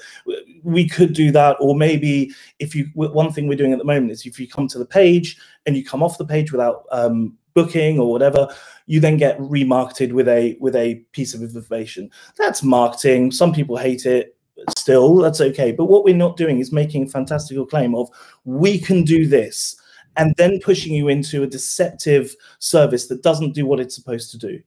we 0.61 0.87
could 0.87 1.13
do 1.13 1.31
that. 1.31 1.57
Or 1.59 1.75
maybe 1.75 2.31
if 2.59 2.75
you, 2.75 2.87
one 2.93 3.33
thing 3.33 3.47
we're 3.47 3.57
doing 3.57 3.73
at 3.73 3.79
the 3.79 3.83
moment 3.83 4.11
is 4.11 4.27
if 4.27 4.39
you 4.39 4.47
come 4.47 4.67
to 4.67 4.77
the 4.77 4.85
page 4.85 5.37
and 5.65 5.75
you 5.75 5.83
come 5.83 6.03
off 6.03 6.19
the 6.19 6.25
page 6.25 6.51
without 6.51 6.85
um, 6.91 7.35
booking 7.55 7.99
or 7.99 8.11
whatever, 8.11 8.47
you 8.85 8.99
then 8.99 9.17
get 9.17 9.39
remarketed 9.39 10.11
with 10.13 10.27
a 10.27 10.55
with 10.59 10.75
a 10.75 10.95
piece 11.13 11.33
of 11.33 11.41
information. 11.41 12.07
That's 12.37 12.61
marketing. 12.61 13.31
Some 13.31 13.51
people 13.51 13.75
hate 13.75 14.05
it 14.05 14.37
still 14.77 15.17
that's 15.17 15.41
okay. 15.41 15.71
But 15.71 15.85
what 15.85 16.03
we're 16.03 16.15
not 16.15 16.37
doing 16.37 16.59
is 16.59 16.71
making 16.71 17.03
a 17.03 17.07
fantastical 17.07 17.65
claim 17.65 17.95
of 17.95 18.09
we 18.45 18.79
can 18.79 19.03
do 19.03 19.27
this 19.27 19.75
and 20.17 20.33
then 20.37 20.59
pushing 20.59 20.93
you 20.93 21.07
into 21.07 21.43
a 21.43 21.47
deceptive 21.47 22.35
service 22.59 23.07
that 23.07 23.23
doesn't 23.23 23.53
do 23.53 23.65
what 23.65 23.79
it's 23.79 23.95
supposed 23.95 24.31
to 24.31 24.37
do. 24.37 24.59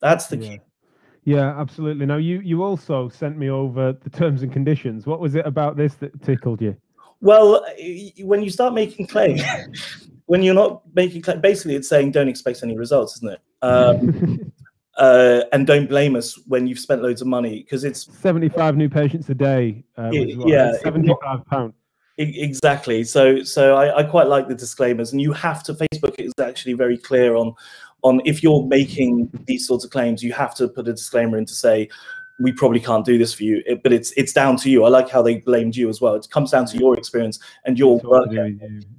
That's 0.00 0.26
the 0.28 0.38
yeah. 0.38 0.48
key. 0.48 0.60
Yeah 1.24 1.60
absolutely. 1.60 2.06
Now 2.06 2.16
you 2.16 2.40
you 2.40 2.62
also 2.62 3.08
sent 3.08 3.36
me 3.36 3.50
over 3.50 3.92
the 3.92 4.10
terms 4.10 4.42
and 4.42 4.52
conditions. 4.52 5.06
What 5.06 5.20
was 5.20 5.34
it 5.34 5.46
about 5.46 5.76
this 5.76 5.94
that 5.96 6.22
tickled 6.22 6.62
you? 6.62 6.76
Well 7.20 7.64
when 8.22 8.42
you 8.42 8.50
start 8.50 8.74
making 8.74 9.08
claim 9.08 9.38
when 10.26 10.42
you're 10.42 10.54
not 10.54 10.82
making 10.94 11.22
claim 11.22 11.40
basically 11.40 11.74
it's 11.74 11.88
saying 11.88 12.12
don't 12.12 12.28
expect 12.28 12.62
any 12.62 12.76
results 12.76 13.16
isn't 13.16 13.30
it? 13.30 13.40
Um, 13.60 14.52
uh, 14.98 15.44
and 15.52 15.66
don't 15.66 15.88
blame 15.88 16.16
us 16.16 16.38
when 16.46 16.66
you've 16.66 16.78
spent 16.78 17.02
loads 17.02 17.20
of 17.20 17.28
money 17.28 17.62
because 17.62 17.84
it's 17.84 18.12
75 18.18 18.76
new 18.76 18.88
patients 18.88 19.28
a 19.30 19.34
day. 19.34 19.84
Uh, 19.96 20.10
it, 20.12 20.36
yeah, 20.46 20.72
75 20.82 21.46
pounds. 21.46 21.74
Exactly. 22.18 23.04
So, 23.04 23.44
so 23.44 23.76
I, 23.76 23.98
I, 23.98 24.02
quite 24.02 24.26
like 24.26 24.48
the 24.48 24.54
disclaimers, 24.54 25.12
and 25.12 25.22
you 25.22 25.32
have 25.32 25.62
to. 25.64 25.74
Facebook 25.74 26.16
is 26.18 26.32
actually 26.40 26.72
very 26.72 26.98
clear 26.98 27.36
on, 27.36 27.54
on 28.02 28.20
if 28.24 28.42
you're 28.42 28.66
making 28.66 29.30
these 29.46 29.68
sorts 29.68 29.84
of 29.84 29.92
claims, 29.92 30.20
you 30.20 30.32
have 30.32 30.52
to 30.56 30.66
put 30.66 30.88
a 30.88 30.92
disclaimer 30.92 31.38
in 31.38 31.46
to 31.46 31.54
say, 31.54 31.88
we 32.38 32.52
probably 32.52 32.80
can't 32.80 33.04
do 33.04 33.18
this 33.18 33.34
for 33.34 33.42
you. 33.42 33.62
It, 33.66 33.82
but 33.82 33.92
it's 33.92 34.12
it's 34.12 34.32
down 34.32 34.56
to 34.58 34.70
you. 34.70 34.84
I 34.84 34.88
like 34.88 35.08
how 35.08 35.22
they 35.22 35.38
blamed 35.38 35.76
you 35.76 35.88
as 35.88 36.00
well. 36.00 36.14
It 36.14 36.28
comes 36.30 36.50
down 36.50 36.66
to 36.66 36.78
your 36.78 36.96
experience 36.96 37.38
and 37.64 37.78
your 37.78 37.98
work. 37.98 38.28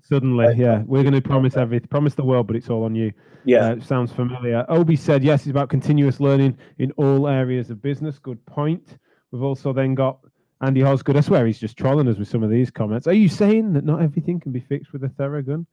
Suddenly, 0.04 0.56
yeah, 0.58 0.84
we're 0.86 1.04
going 1.04 1.14
to 1.14 1.22
promise 1.22 1.56
everything, 1.56 1.88
promise 1.88 2.16
the 2.16 2.24
world, 2.24 2.48
but 2.48 2.56
it's 2.56 2.70
all 2.70 2.84
on 2.84 2.96
you. 2.96 3.12
Yeah, 3.46 3.72
uh, 3.72 3.80
sounds 3.80 4.12
familiar. 4.12 4.66
Obi 4.70 4.96
said 4.96 5.24
yes. 5.24 5.42
It's 5.42 5.52
about 5.52 5.70
continuous 5.70 6.20
learning 6.20 6.58
in 6.80 6.92
all 6.94 7.28
areas 7.28 7.70
of 7.70 7.82
business. 7.82 8.20
Good 8.20 8.44
point. 8.46 8.98
We've 9.32 9.44
also 9.44 9.72
then 9.72 9.96
got 9.96 10.20
Andy 10.62 10.82
Hosgood. 10.82 11.16
I 11.16 11.22
swear 11.22 11.46
he's 11.46 11.60
just 11.60 11.78
trolling 11.78 12.08
us 12.08 12.18
with 12.18 12.28
some 12.28 12.44
of 12.44 12.50
these 12.50 12.70
comments. 12.70 13.08
Are 13.08 13.14
you 13.14 13.30
saying 13.30 13.74
that 13.74 13.86
not 13.86 14.02
everything 14.02 14.40
can 14.40 14.52
be 14.52 14.60
fixed 14.60 14.92
with 14.92 15.04
a 15.04 15.10
Theragun? 15.10 15.66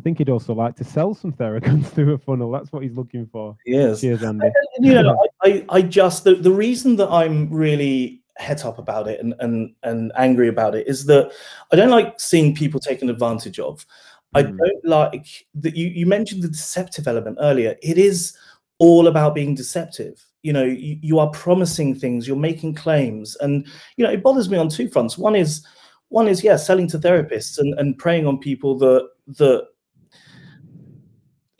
I 0.00 0.02
think 0.02 0.16
he'd 0.16 0.30
also 0.30 0.54
like 0.54 0.76
to 0.76 0.84
sell 0.84 1.12
some 1.12 1.30
Theraguns 1.30 1.86
through 1.94 2.14
a 2.14 2.18
funnel. 2.18 2.50
That's 2.50 2.72
what 2.72 2.82
he's 2.82 2.94
looking 2.96 3.26
for. 3.26 3.54
Yes. 3.66 4.00
Cheers, 4.00 4.22
Andy. 4.22 4.48
you 4.78 4.94
know, 4.94 5.26
I, 5.42 5.62
I 5.68 5.82
just 5.82 6.24
the, 6.24 6.36
the 6.36 6.50
reason 6.50 6.96
that 6.96 7.10
I'm 7.10 7.50
really 7.50 8.22
het 8.38 8.64
up 8.64 8.78
about 8.78 9.06
it 9.06 9.20
and 9.20 9.34
and 9.40 9.74
and 9.82 10.10
angry 10.16 10.48
about 10.48 10.74
it 10.74 10.88
is 10.88 11.04
that 11.04 11.30
I 11.70 11.76
don't 11.76 11.90
like 11.90 12.18
seeing 12.18 12.54
people 12.54 12.80
taken 12.80 13.10
advantage 13.10 13.58
of. 13.58 13.84
I 14.32 14.44
Mm. 14.44 14.56
don't 14.56 14.84
like 14.86 15.46
that 15.56 15.76
you, 15.76 15.88
you 15.88 16.06
mentioned 16.06 16.42
the 16.42 16.48
deceptive 16.48 17.06
element 17.06 17.36
earlier. 17.42 17.76
It 17.82 17.98
is 17.98 18.34
all 18.78 19.06
about 19.06 19.34
being 19.34 19.54
deceptive. 19.54 20.24
You 20.42 20.54
know, 20.54 20.64
you, 20.64 20.98
you 21.02 21.18
are 21.18 21.28
promising 21.30 21.94
things, 21.94 22.26
you're 22.26 22.38
making 22.38 22.76
claims, 22.76 23.36
and 23.42 23.66
you 23.98 24.06
know, 24.06 24.10
it 24.10 24.22
bothers 24.22 24.48
me 24.48 24.56
on 24.56 24.70
two 24.70 24.88
fronts. 24.88 25.18
One 25.18 25.36
is 25.36 25.62
one 26.08 26.26
is 26.26 26.42
yeah, 26.42 26.56
selling 26.56 26.88
to 26.88 26.98
therapists 26.98 27.58
and, 27.58 27.74
and 27.78 27.98
preying 27.98 28.26
on 28.26 28.38
people 28.38 28.78
that 28.78 29.06
that 29.38 29.66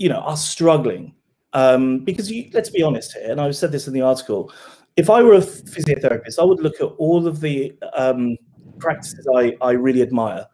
you 0.00 0.08
know 0.08 0.16
are 0.16 0.36
struggling. 0.36 1.14
Um, 1.52 2.04
because 2.04 2.30
you, 2.30 2.48
let's 2.52 2.70
be 2.70 2.82
honest 2.82 3.12
here, 3.12 3.30
and 3.30 3.40
I 3.40 3.50
said 3.50 3.70
this 3.70 3.86
in 3.86 3.92
the 3.92 4.00
article. 4.00 4.52
If 4.96 5.10
I 5.10 5.22
were 5.22 5.34
a 5.34 5.40
physiotherapist, 5.40 6.38
I 6.38 6.44
would 6.44 6.60
look 6.60 6.80
at 6.80 6.86
all 6.98 7.26
of 7.26 7.40
the 7.40 7.72
um, 7.94 8.36
practices 8.78 9.26
I, 9.36 9.56
I 9.60 9.72
really 9.72 10.02
admire. 10.02 10.46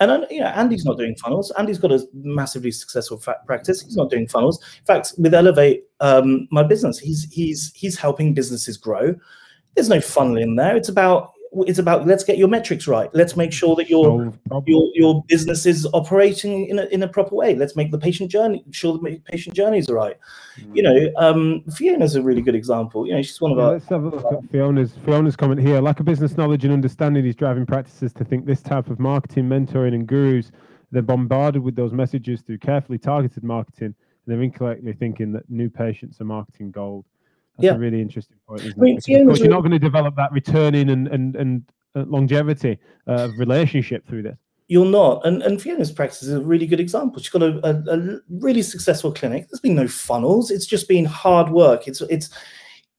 And 0.00 0.26
you 0.30 0.40
know, 0.40 0.46
Andy's 0.46 0.84
not 0.84 0.98
doing 0.98 1.14
funnels. 1.16 1.52
Andy's 1.58 1.78
got 1.78 1.92
a 1.92 2.06
massively 2.12 2.70
successful 2.70 3.22
practice. 3.46 3.80
He's 3.80 3.96
not 3.96 4.10
doing 4.10 4.26
funnels. 4.26 4.62
In 4.80 4.84
fact, 4.84 5.14
with 5.18 5.34
Elevate, 5.34 5.84
um, 6.00 6.46
my 6.50 6.62
business, 6.62 6.98
he's 6.98 7.30
he's 7.32 7.72
he's 7.74 7.98
helping 7.98 8.34
businesses 8.34 8.76
grow. 8.76 9.14
There's 9.74 9.88
no 9.88 10.00
funnel 10.00 10.36
in 10.36 10.56
there. 10.56 10.76
It's 10.76 10.88
about 10.88 11.32
it's 11.62 11.78
about 11.78 12.06
let's 12.06 12.24
get 12.24 12.38
your 12.38 12.48
metrics 12.48 12.86
right. 12.86 13.10
Let's 13.14 13.36
make 13.36 13.52
sure 13.52 13.76
that 13.76 13.88
your 13.88 14.32
your 14.66 14.90
your 14.94 15.24
business 15.28 15.66
is 15.66 15.86
operating 15.92 16.66
in 16.66 16.78
a, 16.78 16.84
in 16.86 17.02
a 17.02 17.08
proper 17.08 17.34
way. 17.34 17.54
Let's 17.54 17.76
make 17.76 17.90
the 17.90 17.98
patient 17.98 18.30
journey 18.30 18.64
sure 18.70 18.98
the 18.98 19.20
patient 19.24 19.54
journeys 19.54 19.88
are 19.88 19.94
right. 19.94 20.16
You 20.72 20.82
know, 20.82 21.12
um, 21.16 21.62
Fiona's 21.74 22.16
a 22.16 22.22
really 22.22 22.42
good 22.42 22.54
example. 22.54 23.06
You 23.06 23.14
know, 23.14 23.22
she's 23.22 23.40
one 23.40 23.52
of 23.52 23.58
Yeah, 23.58 23.64
our 23.64 23.72
let's 23.72 23.88
have 23.88 24.04
a 24.04 24.08
look 24.08 24.32
at 24.32 24.50
Fiona's 24.50 24.92
Fiona's 25.04 25.36
comment 25.36 25.60
here. 25.60 25.80
Lack 25.80 26.00
of 26.00 26.06
business 26.06 26.36
knowledge 26.36 26.64
and 26.64 26.72
understanding 26.72 27.24
is 27.26 27.34
driving 27.34 27.66
practices 27.66 28.12
to 28.14 28.24
think 28.24 28.46
this 28.46 28.62
type 28.62 28.88
of 28.90 28.98
marketing, 28.98 29.48
mentoring, 29.48 29.94
and 29.94 30.06
gurus. 30.06 30.50
They're 30.90 31.02
bombarded 31.02 31.62
with 31.62 31.74
those 31.74 31.92
messages 31.92 32.42
through 32.42 32.58
carefully 32.58 32.98
targeted 32.98 33.42
marketing, 33.42 33.86
and 33.86 33.94
they're 34.26 34.42
incorrectly 34.42 34.92
thinking 34.92 35.32
that 35.32 35.48
new 35.50 35.68
patients 35.68 36.20
are 36.20 36.24
marketing 36.24 36.70
gold. 36.70 37.04
That's 37.56 37.64
Yeah. 37.64 37.74
a 37.74 37.78
really 37.78 38.00
interesting 38.00 38.36
point, 38.46 38.60
isn't 38.62 38.78
I 38.78 38.82
mean, 38.82 38.96
it? 38.98 39.04
Because 39.06 39.20
of 39.20 39.26
course, 39.26 39.40
you're 39.40 39.48
not 39.48 39.60
going 39.60 39.72
to 39.72 39.78
develop 39.78 40.16
that 40.16 40.32
returning 40.32 40.90
and 40.90 41.08
and 41.08 41.36
and 41.36 41.62
uh, 41.94 42.04
longevity 42.06 42.78
uh, 43.06 43.24
of 43.24 43.38
relationship 43.38 44.06
through 44.06 44.22
this. 44.22 44.38
you're 44.68 44.86
not. 44.86 45.24
And 45.26 45.42
and 45.42 45.60
Fiona's 45.60 45.92
practice 45.92 46.22
is 46.22 46.32
a 46.32 46.40
really 46.40 46.66
good 46.66 46.80
example. 46.80 47.20
She's 47.20 47.28
got 47.30 47.42
a, 47.42 47.60
a, 47.64 47.96
a 47.96 48.18
really 48.30 48.62
successful 48.62 49.12
clinic. 49.12 49.46
There's 49.48 49.60
been 49.60 49.74
no 49.76 49.86
funnels. 49.86 50.50
It's 50.50 50.66
just 50.66 50.88
been 50.88 51.04
hard 51.04 51.50
work. 51.50 51.86
It's 51.86 52.00
it's 52.02 52.30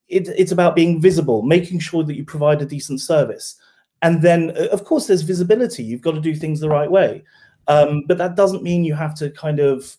it, 0.07 0.27
it's 0.37 0.51
about 0.51 0.75
being 0.75 1.01
visible, 1.01 1.41
making 1.41 1.79
sure 1.79 2.03
that 2.03 2.15
you 2.15 2.23
provide 2.23 2.61
a 2.61 2.65
decent 2.65 3.01
service. 3.01 3.55
And 4.03 4.21
then, 4.21 4.51
uh, 4.55 4.67
of 4.71 4.83
course, 4.85 5.07
there's 5.07 5.23
visibility. 5.23 5.83
You've 5.83 6.01
got 6.03 6.13
to 6.13 6.21
do 6.21 6.35
things 6.35 6.59
the 6.59 6.69
right 6.69 6.91
way. 6.91 7.23
Um, 7.67 8.03
but 8.07 8.19
that 8.19 8.35
doesn't 8.35 8.61
mean 8.61 8.83
you 8.85 8.93
have 8.93 9.15
to 9.15 9.31
kind 9.31 9.59
of 9.59 9.97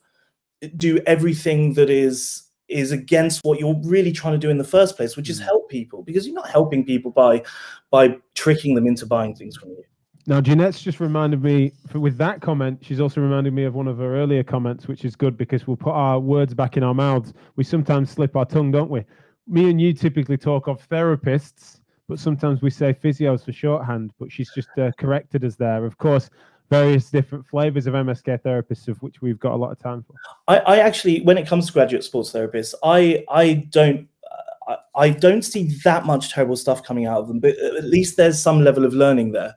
do 0.77 1.01
everything 1.07 1.75
that 1.75 1.91
is 1.91 2.45
is 2.69 2.93
against 2.93 3.41
what 3.45 3.61
you're 3.61 3.81
really 3.85 4.13
trying 4.13 4.33
to 4.33 4.39
do 4.39 4.51
in 4.51 4.59
the 4.59 4.65
first 4.65 4.97
place, 4.97 5.17
which 5.17 5.31
is 5.31 5.41
Mm. 5.41 5.45
help 5.45 5.69
people. 5.69 6.03
Because 6.03 6.27
you're 6.27 6.35
not 6.35 6.49
helping 6.49 6.85
people 6.85 7.11
by 7.11 7.43
by 7.91 8.17
tricking 8.35 8.75
them 8.75 8.87
into 8.87 9.07
buying 9.07 9.35
things 9.35 9.57
from 9.57 9.71
you. 9.71 9.83
Now, 10.29 10.41
Jeanette's 10.41 10.83
just 10.83 10.99
reminded 10.99 11.41
me 11.41 11.71
for, 11.87 12.01
with 12.01 12.19
that 12.19 12.41
comment, 12.41 12.81
she's 12.83 12.99
also 13.01 13.21
reminded 13.21 13.53
me 13.55 13.63
of 13.63 13.77
one 13.77 13.87
of 13.87 13.99
her 13.99 14.17
earlier 14.17 14.43
comments, 14.43 14.89
which 14.89 15.05
is 15.05 15.15
good 15.15 15.37
because 15.37 15.69
we'll 15.69 15.77
put 15.77 15.93
our 15.93 16.19
words 16.19 16.53
back 16.53 16.77
in 16.77 16.83
our 16.83 16.95
mouths. 16.95 17.33
We 17.55 17.63
sometimes 17.63 18.11
slip 18.11 18.35
our 18.35 18.45
tongue, 18.45 18.73
don't 18.73 18.91
we? 18.91 19.05
Me 19.47 19.71
and 19.71 19.81
you 19.81 19.93
typically 19.93 20.37
talk 20.37 20.67
of 20.67 20.87
therapists, 20.89 21.79
but 22.09 22.19
sometimes 22.19 22.61
we 22.61 22.71
say 22.71 22.93
physios 22.93 23.45
for 23.45 23.53
shorthand, 23.53 24.13
but 24.19 24.33
she's 24.33 24.51
just 24.53 24.69
uh, 24.77 24.91
corrected 24.99 25.45
us 25.45 25.55
there. 25.55 25.85
Of 25.85 25.97
course, 25.99 26.29
various 26.69 27.11
different 27.11 27.47
flavors 27.47 27.87
of 27.87 27.95
MSK 27.95 28.43
therapists, 28.43 28.89
of 28.89 29.01
which 29.03 29.23
we've 29.23 29.39
got 29.39 29.53
a 29.53 29.57
lot 29.57 29.71
of 29.71 29.79
time 29.79 30.05
for. 30.07 30.15
I, 30.49 30.59
I 30.59 30.79
actually, 30.79 31.21
when 31.23 31.39
it 31.39 31.47
comes 31.47 31.67
to 31.67 31.73
graduate 31.73 32.05
sports 32.05 32.33
therapists, 32.33 32.75
I 32.83 33.25
I 33.29 33.55
don't 33.71 34.09
I, 34.95 35.11
don't 35.11 35.43
see 35.43 35.69
that 35.85 36.07
much 36.07 36.33
terrible 36.33 36.57
stuff 36.57 36.83
coming 36.83 37.07
out 37.07 37.21
of 37.21 37.29
them, 37.29 37.41
but 37.41 37.57
at 37.59 37.85
least 37.85 38.17
there's 38.17 38.41
some 38.41 38.63
level 38.63 38.85
of 38.85 38.95
learning 38.95 39.33
there. 39.33 39.55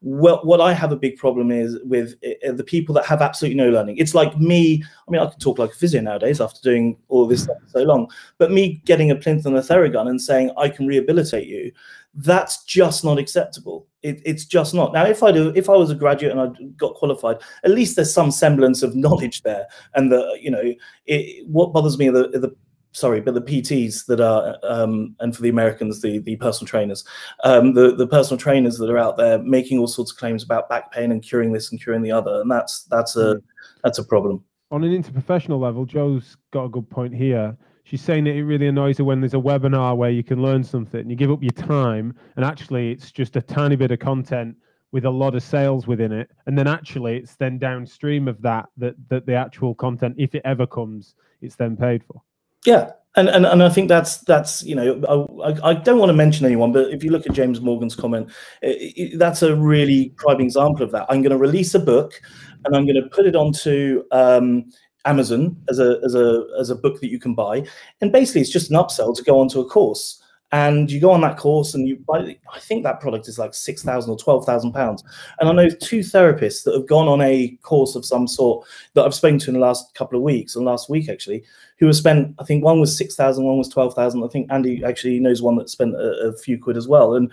Well, 0.00 0.40
what 0.44 0.60
I 0.60 0.72
have 0.72 0.92
a 0.92 0.96
big 0.96 1.16
problem 1.16 1.50
is 1.50 1.76
with 1.84 2.14
uh, 2.24 2.52
the 2.52 2.64
people 2.64 2.94
that 2.94 3.06
have 3.06 3.20
absolutely 3.20 3.56
no 3.56 3.68
learning. 3.68 3.98
It's 3.98 4.14
like 4.14 4.38
me. 4.38 4.82
I 4.84 5.10
mean, 5.10 5.20
I 5.20 5.26
can 5.26 5.40
talk 5.40 5.58
like 5.58 5.72
a 5.72 5.74
physio 5.74 6.00
nowadays 6.00 6.40
after 6.40 6.60
doing 6.62 6.96
all 7.08 7.26
this 7.26 7.44
stuff 7.44 7.56
so 7.66 7.82
long. 7.82 8.08
But 8.38 8.52
me 8.52 8.80
getting 8.84 9.10
a 9.10 9.16
plinth 9.16 9.44
and 9.44 9.56
a 9.56 9.60
theragun 9.60 10.08
and 10.08 10.22
saying 10.22 10.52
I 10.56 10.68
can 10.68 10.86
rehabilitate 10.86 11.48
you, 11.48 11.72
that's 12.14 12.62
just 12.64 13.04
not 13.04 13.18
acceptable. 13.18 13.87
It, 14.02 14.22
it's 14.24 14.44
just 14.44 14.74
not. 14.74 14.92
Now, 14.92 15.06
if 15.06 15.22
I 15.22 15.32
do, 15.32 15.52
if 15.56 15.68
I 15.68 15.76
was 15.76 15.90
a 15.90 15.94
graduate 15.94 16.32
and 16.32 16.40
I 16.40 16.48
got 16.76 16.94
qualified, 16.94 17.38
at 17.64 17.70
least 17.70 17.96
there's 17.96 18.12
some 18.12 18.30
semblance 18.30 18.82
of 18.82 18.94
knowledge 19.04 19.42
there. 19.42 19.66
And 19.94 20.12
the 20.12 20.38
you 20.40 20.50
know, 20.50 20.74
it, 21.06 21.46
what 21.48 21.72
bothers 21.72 21.98
me 21.98 22.08
are 22.08 22.12
the 22.12 22.28
the 22.28 22.54
sorry, 22.92 23.20
but 23.20 23.34
the 23.34 23.42
PTs 23.42 24.06
that 24.06 24.20
are 24.20 24.56
um, 24.62 25.14
and 25.20 25.34
for 25.34 25.42
the 25.42 25.48
Americans, 25.48 26.00
the 26.00 26.18
the 26.18 26.36
personal 26.36 26.68
trainers, 26.68 27.04
um, 27.44 27.74
the 27.74 27.94
the 27.94 28.06
personal 28.06 28.38
trainers 28.38 28.78
that 28.78 28.90
are 28.90 28.98
out 28.98 29.16
there 29.16 29.38
making 29.38 29.78
all 29.78 29.86
sorts 29.86 30.12
of 30.12 30.18
claims 30.18 30.42
about 30.42 30.68
back 30.68 30.92
pain 30.92 31.12
and 31.12 31.22
curing 31.22 31.52
this 31.52 31.70
and 31.70 31.82
curing 31.82 32.02
the 32.02 32.12
other, 32.12 32.40
and 32.40 32.50
that's 32.50 32.84
that's 32.84 33.16
a 33.16 33.40
that's 33.82 33.98
a 33.98 34.04
problem. 34.04 34.44
on 34.70 34.84
an 34.84 35.02
interprofessional 35.02 35.60
level, 35.60 35.84
Joe's 35.84 36.36
got 36.52 36.64
a 36.64 36.68
good 36.68 36.88
point 36.88 37.14
here. 37.14 37.56
She's 37.88 38.02
saying 38.02 38.24
that 38.24 38.34
it 38.34 38.44
really 38.44 38.66
annoys 38.66 38.98
her 38.98 39.04
when 39.04 39.22
there's 39.22 39.32
a 39.32 39.38
webinar 39.38 39.96
where 39.96 40.10
you 40.10 40.22
can 40.22 40.42
learn 40.42 40.62
something 40.62 41.00
and 41.00 41.10
you 41.10 41.16
give 41.16 41.30
up 41.30 41.42
your 41.42 41.52
time, 41.52 42.14
and 42.36 42.44
actually 42.44 42.92
it's 42.92 43.10
just 43.10 43.34
a 43.36 43.40
tiny 43.40 43.76
bit 43.76 43.90
of 43.90 43.98
content 43.98 44.54
with 44.92 45.06
a 45.06 45.10
lot 45.10 45.34
of 45.34 45.42
sales 45.42 45.86
within 45.86 46.12
it, 46.12 46.30
and 46.44 46.58
then 46.58 46.66
actually 46.66 47.16
it's 47.16 47.36
then 47.36 47.56
downstream 47.56 48.28
of 48.28 48.42
that 48.42 48.66
that 48.76 48.94
that 49.08 49.24
the 49.24 49.34
actual 49.34 49.74
content, 49.74 50.16
if 50.18 50.34
it 50.34 50.42
ever 50.44 50.66
comes, 50.66 51.14
it's 51.40 51.56
then 51.56 51.78
paid 51.78 52.04
for. 52.04 52.20
Yeah, 52.66 52.90
and 53.16 53.30
and, 53.30 53.46
and 53.46 53.62
I 53.62 53.70
think 53.70 53.88
that's 53.88 54.18
that's 54.18 54.62
you 54.62 54.74
know 54.74 55.38
I, 55.42 55.70
I, 55.70 55.72
don't 55.72 55.98
want 55.98 56.10
to 56.10 56.14
mention 56.14 56.44
anyone, 56.44 56.72
but 56.72 56.90
if 56.92 57.02
you 57.02 57.10
look 57.10 57.26
at 57.26 57.32
James 57.32 57.62
Morgan's 57.62 57.96
comment, 57.96 58.30
i 58.62 58.92
i 58.98 59.12
that's 59.16 59.40
a 59.40 59.56
really 59.56 60.10
prime 60.18 60.42
example 60.42 60.82
of 60.82 60.92
that. 60.92 61.06
I'm 61.08 61.22
going 61.22 61.30
to 61.32 61.38
release 61.38 61.74
a 61.74 61.78
book, 61.78 62.20
and 62.66 62.76
I'm 62.76 62.84
going 62.84 63.02
to 63.02 63.08
put 63.08 63.24
it 63.24 63.34
onto 63.34 64.04
um, 64.12 64.66
Amazon 65.04 65.56
as 65.68 65.78
a 65.78 66.00
as 66.04 66.14
a 66.14 66.46
as 66.58 66.70
a 66.70 66.76
book 66.76 67.00
that 67.00 67.10
you 67.10 67.18
can 67.18 67.34
buy, 67.34 67.64
and 68.00 68.12
basically 68.12 68.40
it's 68.40 68.50
just 68.50 68.70
an 68.70 68.76
upsell 68.76 69.16
to 69.16 69.22
go 69.22 69.40
onto 69.40 69.60
a 69.60 69.68
course. 69.68 70.22
And 70.50 70.90
you 70.90 70.98
go 70.98 71.10
on 71.10 71.20
that 71.20 71.36
course, 71.36 71.74
and 71.74 71.86
you 71.86 71.98
buy. 72.06 72.38
I 72.54 72.58
think 72.58 72.82
that 72.82 73.00
product 73.00 73.28
is 73.28 73.38
like 73.38 73.52
six 73.52 73.82
thousand 73.82 74.10
or 74.10 74.16
twelve 74.16 74.46
thousand 74.46 74.72
pounds. 74.72 75.04
And 75.40 75.48
I 75.48 75.52
know 75.52 75.68
two 75.68 75.98
therapists 75.98 76.64
that 76.64 76.72
have 76.72 76.86
gone 76.88 77.06
on 77.06 77.20
a 77.20 77.58
course 77.60 77.94
of 77.94 78.06
some 78.06 78.26
sort 78.26 78.66
that 78.94 79.04
I've 79.04 79.14
spoken 79.14 79.38
to 79.40 79.50
in 79.50 79.54
the 79.54 79.60
last 79.60 79.94
couple 79.94 80.16
of 80.16 80.22
weeks, 80.22 80.56
and 80.56 80.64
last 80.64 80.88
week 80.88 81.10
actually, 81.10 81.44
who 81.78 81.84
have 81.84 81.96
spent. 81.96 82.34
I 82.38 82.44
think 82.44 82.64
one 82.64 82.80
was 82.80 82.96
six 82.96 83.14
thousand, 83.14 83.44
one 83.44 83.58
was 83.58 83.68
twelve 83.68 83.92
thousand. 83.92 84.24
I 84.24 84.28
think 84.28 84.50
Andy 84.50 84.82
actually 84.82 85.20
knows 85.20 85.42
one 85.42 85.56
that 85.56 85.68
spent 85.68 85.94
a, 85.94 86.28
a 86.28 86.36
few 86.38 86.58
quid 86.58 86.78
as 86.78 86.88
well, 86.88 87.16
and 87.16 87.30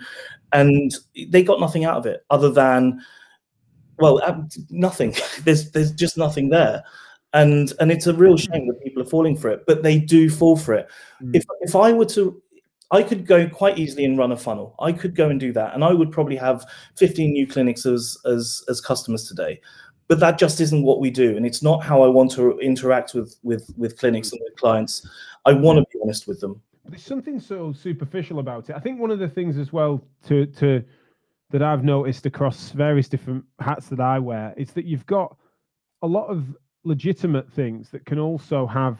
and 0.52 0.94
they 1.28 1.42
got 1.42 1.58
nothing 1.58 1.86
out 1.86 1.96
of 1.96 2.04
it 2.04 2.22
other 2.28 2.50
than, 2.50 3.00
well, 3.98 4.20
nothing. 4.68 5.14
there's 5.44 5.70
there's 5.70 5.92
just 5.92 6.18
nothing 6.18 6.50
there, 6.50 6.84
and 7.32 7.72
and 7.80 7.90
it's 7.90 8.06
a 8.06 8.14
real 8.14 8.36
shame 8.36 8.66
that 8.68 8.82
people 8.82 9.02
are 9.02 9.06
falling 9.06 9.36
for 9.36 9.48
it, 9.48 9.64
but 9.66 9.82
they 9.82 9.98
do 9.98 10.30
fall 10.30 10.56
for 10.56 10.74
it. 10.74 10.88
Mm. 11.22 11.36
If 11.36 11.44
if 11.60 11.76
I 11.76 11.92
were 11.92 12.06
to. 12.06 12.42
I 12.92 13.02
could 13.02 13.26
go 13.26 13.48
quite 13.48 13.80
easily 13.80 14.04
and 14.04 14.16
run 14.16 14.30
a 14.30 14.36
funnel. 14.36 14.76
I 14.78 14.92
could 14.92 15.16
go 15.16 15.28
and 15.28 15.40
do 15.40 15.52
that, 15.54 15.74
and 15.74 15.82
I 15.82 15.92
would 15.92 16.12
probably 16.12 16.36
have 16.36 16.64
15 16.94 17.32
new 17.32 17.44
clinics 17.44 17.84
as 17.84 18.16
as 18.24 18.62
as 18.68 18.80
customers 18.80 19.26
today 19.26 19.60
but 20.08 20.20
that 20.20 20.38
just 20.38 20.60
isn't 20.60 20.84
what 20.84 21.00
we 21.00 21.10
do 21.10 21.36
and 21.36 21.44
it's 21.44 21.64
not 21.64 21.82
how 21.82 22.00
i 22.00 22.06
want 22.06 22.30
to 22.30 22.56
interact 22.60 23.12
with 23.12 23.34
with 23.42 23.74
with 23.76 23.98
clinics 23.98 24.30
and 24.30 24.40
with 24.44 24.54
clients 24.54 25.04
i 25.46 25.52
want 25.52 25.80
to 25.80 25.84
be 25.92 25.98
honest 26.00 26.28
with 26.28 26.40
them 26.40 26.62
There's 26.88 27.02
something 27.02 27.40
so 27.40 27.72
superficial 27.72 28.38
about 28.38 28.70
it. 28.70 28.76
I 28.76 28.78
think 28.78 29.00
one 29.00 29.10
of 29.10 29.18
the 29.18 29.28
things 29.28 29.58
as 29.58 29.72
well 29.72 30.04
to 30.26 30.46
to 30.46 30.84
that 31.50 31.62
I've 31.62 31.84
noticed 31.84 32.26
across 32.26 32.70
various 32.70 33.08
different 33.08 33.44
hats 33.60 33.88
that 33.88 34.00
I 34.00 34.18
wear 34.18 34.52
is 34.56 34.72
that 34.72 34.84
you've 34.84 35.06
got 35.06 35.36
a 36.02 36.06
lot 36.06 36.26
of 36.26 36.56
legitimate 36.86 37.52
things 37.52 37.90
that 37.90 38.06
can 38.06 38.18
also 38.18 38.66
have 38.66 38.98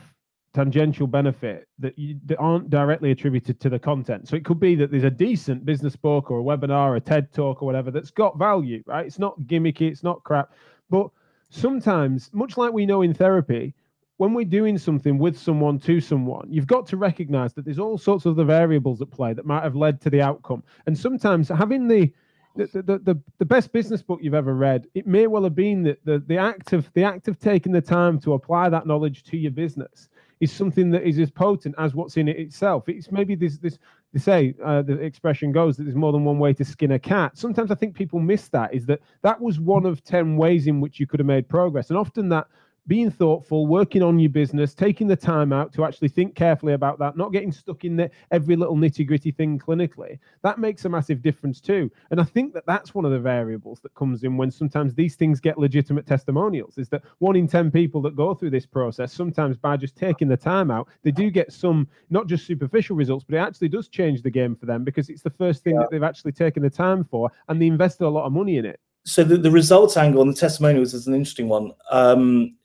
tangential 0.53 1.07
benefit 1.07 1.69
that, 1.79 1.99
you, 1.99 2.19
that 2.25 2.39
aren't 2.39 2.71
directly 2.71 3.11
attributed 3.11 3.61
to 3.61 3.69
the 3.69 3.79
content. 3.79 4.27
So 4.27 4.37
it 4.37 4.45
could 4.45 4.59
be 4.59 4.75
that 4.77 4.91
there's 4.91 5.05
a 5.05 5.11
decent 5.11 5.67
business 5.67 5.97
book 5.97 6.31
or 6.31 6.41
a 6.41 6.43
webinar, 6.43 6.97
a 6.97 7.01
TED 7.01 7.33
talk 7.33 7.63
or 7.63 7.67
whatever 7.67 7.91
that's 7.91 8.11
got 8.11 8.39
value, 8.39 8.83
right? 8.87 9.05
It's 9.05 9.19
not 9.19 9.39
gimmicky, 9.43 9.91
it's 9.91 10.03
not 10.03 10.25
crap. 10.25 10.53
But 10.89 11.11
sometimes, 11.51 12.31
much 12.33 12.57
like 12.57 12.73
we 12.73 12.87
know 12.87 13.03
in 13.03 13.13
therapy, 13.13 13.75
when 14.17 14.33
we're 14.33 14.47
doing 14.47 14.79
something 14.79 15.19
with 15.19 15.39
someone 15.39 15.79
to 15.81 16.01
someone, 16.01 16.49
you've 16.51 16.67
got 16.67 16.87
to 16.87 16.97
recognize 16.97 17.53
that 17.53 17.67
there's 17.67 17.79
all 17.79 17.99
sorts 17.99 18.25
of 18.25 18.35
the 18.35 18.45
variables 18.45 19.03
at 19.03 19.11
play 19.11 19.35
that 19.35 19.45
might 19.45 19.63
have 19.63 19.77
led 19.77 20.01
to 20.01 20.11
the 20.11 20.23
outcome. 20.23 20.63
And 20.87 20.99
sometimes 20.99 21.51
having 21.51 21.87
the 21.87 22.11
the, 22.57 22.83
the, 22.83 23.21
the, 23.39 23.45
best 23.45 23.73
business 23.73 24.03
book 24.03 24.21
you've 24.23 24.35
ever 24.35 24.55
read, 24.55 24.87
it 24.95 25.07
may 25.07 25.27
well 25.27 25.45
have 25.45 25.55
been 25.55 25.83
that 25.85 26.05
the, 26.05 26.19
the 26.27 26.39
act 26.39 26.73
of 26.73 26.91
the 26.95 27.05
act 27.05 27.29
of 27.29 27.39
taking 27.39 27.73
the 27.73 27.81
time 27.81 28.19
to 28.21 28.35
apply 28.35 28.69
that 28.69 28.87
knowledge 28.87 29.23
to 29.25 29.37
your 29.37 29.51
business 29.51 30.09
is 30.41 30.53
something 30.53 30.91
that 30.91 31.03
is 31.03 31.19
as 31.19 31.31
potent 31.31 31.75
as 31.79 31.95
what's 31.95 32.17
in 32.17 32.29
it 32.29 32.39
itself. 32.39 32.89
It's 32.89 33.11
maybe 33.11 33.35
this 33.35 33.59
this 33.59 33.79
they 34.13 34.21
say 34.21 34.55
uh, 34.65 34.83
the 34.83 34.95
expression 34.95 35.53
goes 35.53 35.77
that 35.77 35.85
there's 35.85 35.97
more 35.97 36.13
than 36.13 36.25
one 36.25 36.39
way 36.39 36.53
to 36.55 36.65
skin 36.65 36.93
a 36.93 36.99
cat. 36.99 37.37
Sometimes 37.37 37.71
I 37.71 37.75
think 37.75 37.95
people 37.95 38.19
miss 38.19 38.49
that 38.49 38.73
is 38.73 38.87
that 38.87 39.01
that 39.23 39.41
was 39.41 39.61
one 39.61 39.87
of 39.87 40.03
ten 40.05 40.37
ways 40.37 40.67
in 40.67 40.81
which 40.81 41.01
you 41.01 41.07
could 41.07 41.21
have 41.21 41.27
made 41.27 41.49
progress, 41.49 41.91
and 41.91 41.99
often 41.99 42.29
that 42.31 42.47
being 42.87 43.11
thoughtful, 43.11 43.67
working 43.67 44.03
on 44.03 44.19
your 44.19 44.31
business, 44.31 44.75
taking 44.75 45.07
the 45.07 45.17
time 45.17 45.53
out 45.53 45.73
to 45.75 45.85
actually 45.85 46.09
think 46.09 46.35
carefully 46.35 46.75
about 46.75 46.99
that, 46.99 47.17
not 47.17 47.33
getting 47.33 47.53
stuck 47.53 47.85
in 47.85 47.97
the, 47.97 48.11
every 48.31 48.57
little 48.57 48.77
nitty 48.77 49.07
gritty 49.07 49.31
thing 49.31 49.59
clinically, 49.59 50.19
that 50.43 50.59
makes 50.59 50.85
a 50.85 50.89
massive 50.89 51.23
difference 51.23 51.61
too. 51.61 51.91
And 52.11 52.21
I 52.21 52.25
think 52.25 52.55
that 52.55 52.67
that's 52.67 52.95
one 52.95 53.05
of 53.05 53.11
the 53.11 53.19
variables 53.19 53.81
that 53.81 53.95
comes 53.95 54.23
in 54.23 54.37
when 54.37 54.51
sometimes 54.51 54.95
these 54.95 55.17
things 55.17 55.41
get 55.41 55.59
legitimate 55.59 56.07
testimonials 56.07 56.79
is 56.79 56.89
that 56.91 57.03
one 57.19 57.37
in 57.37 57.49
10 57.49 57.71
people 57.71 58.01
that 58.03 58.17
go 58.17 58.35
through 58.35 58.51
this 58.51 58.67
process, 58.67 59.13
sometimes 59.13 59.57
by 59.57 59.77
just 59.77 59.97
taking 59.97 60.29
the 60.29 60.37
time 60.37 60.71
out, 60.71 60.89
they 61.03 61.11
do 61.11 61.31
get 61.31 61.53
some, 61.53 61.89
not 62.11 62.27
just 62.27 62.47
superficial 62.47 62.97
results, 62.97 63.25
but 63.29 63.37
it 63.37 63.41
actually 63.41 63.69
does 63.69 63.89
change 63.89 64.23
the 64.23 64.31
game 64.31 64.55
for 64.55 64.67
them 64.67 64.85
because 64.85 65.09
it's 65.09 65.23
the 65.23 65.31
first 65.31 65.65
thing 65.65 65.75
yeah. 65.75 65.81
that 65.81 65.91
they've 65.91 66.03
actually 66.03 66.33
taken 66.33 66.63
the 66.63 66.71
time 66.71 67.05
for 67.05 67.31
and 67.49 67.61
they 67.61 67.67
invested 67.67 68.07
a 68.07 68.09
lot 68.09 68.27
of 68.27 68.33
money 68.33 68.59
in 68.59 68.65
it. 68.65 68.81
So 69.05 69.23
the, 69.23 69.37
the 69.37 69.51
results 69.51 69.97
angle 69.97 70.21
and 70.23 70.31
the 70.31 70.39
testimonials 70.39 70.93
is 70.93 71.07
an 71.07 71.15
interesting 71.15 71.49
one. 71.49 71.73
Um, 71.91 72.57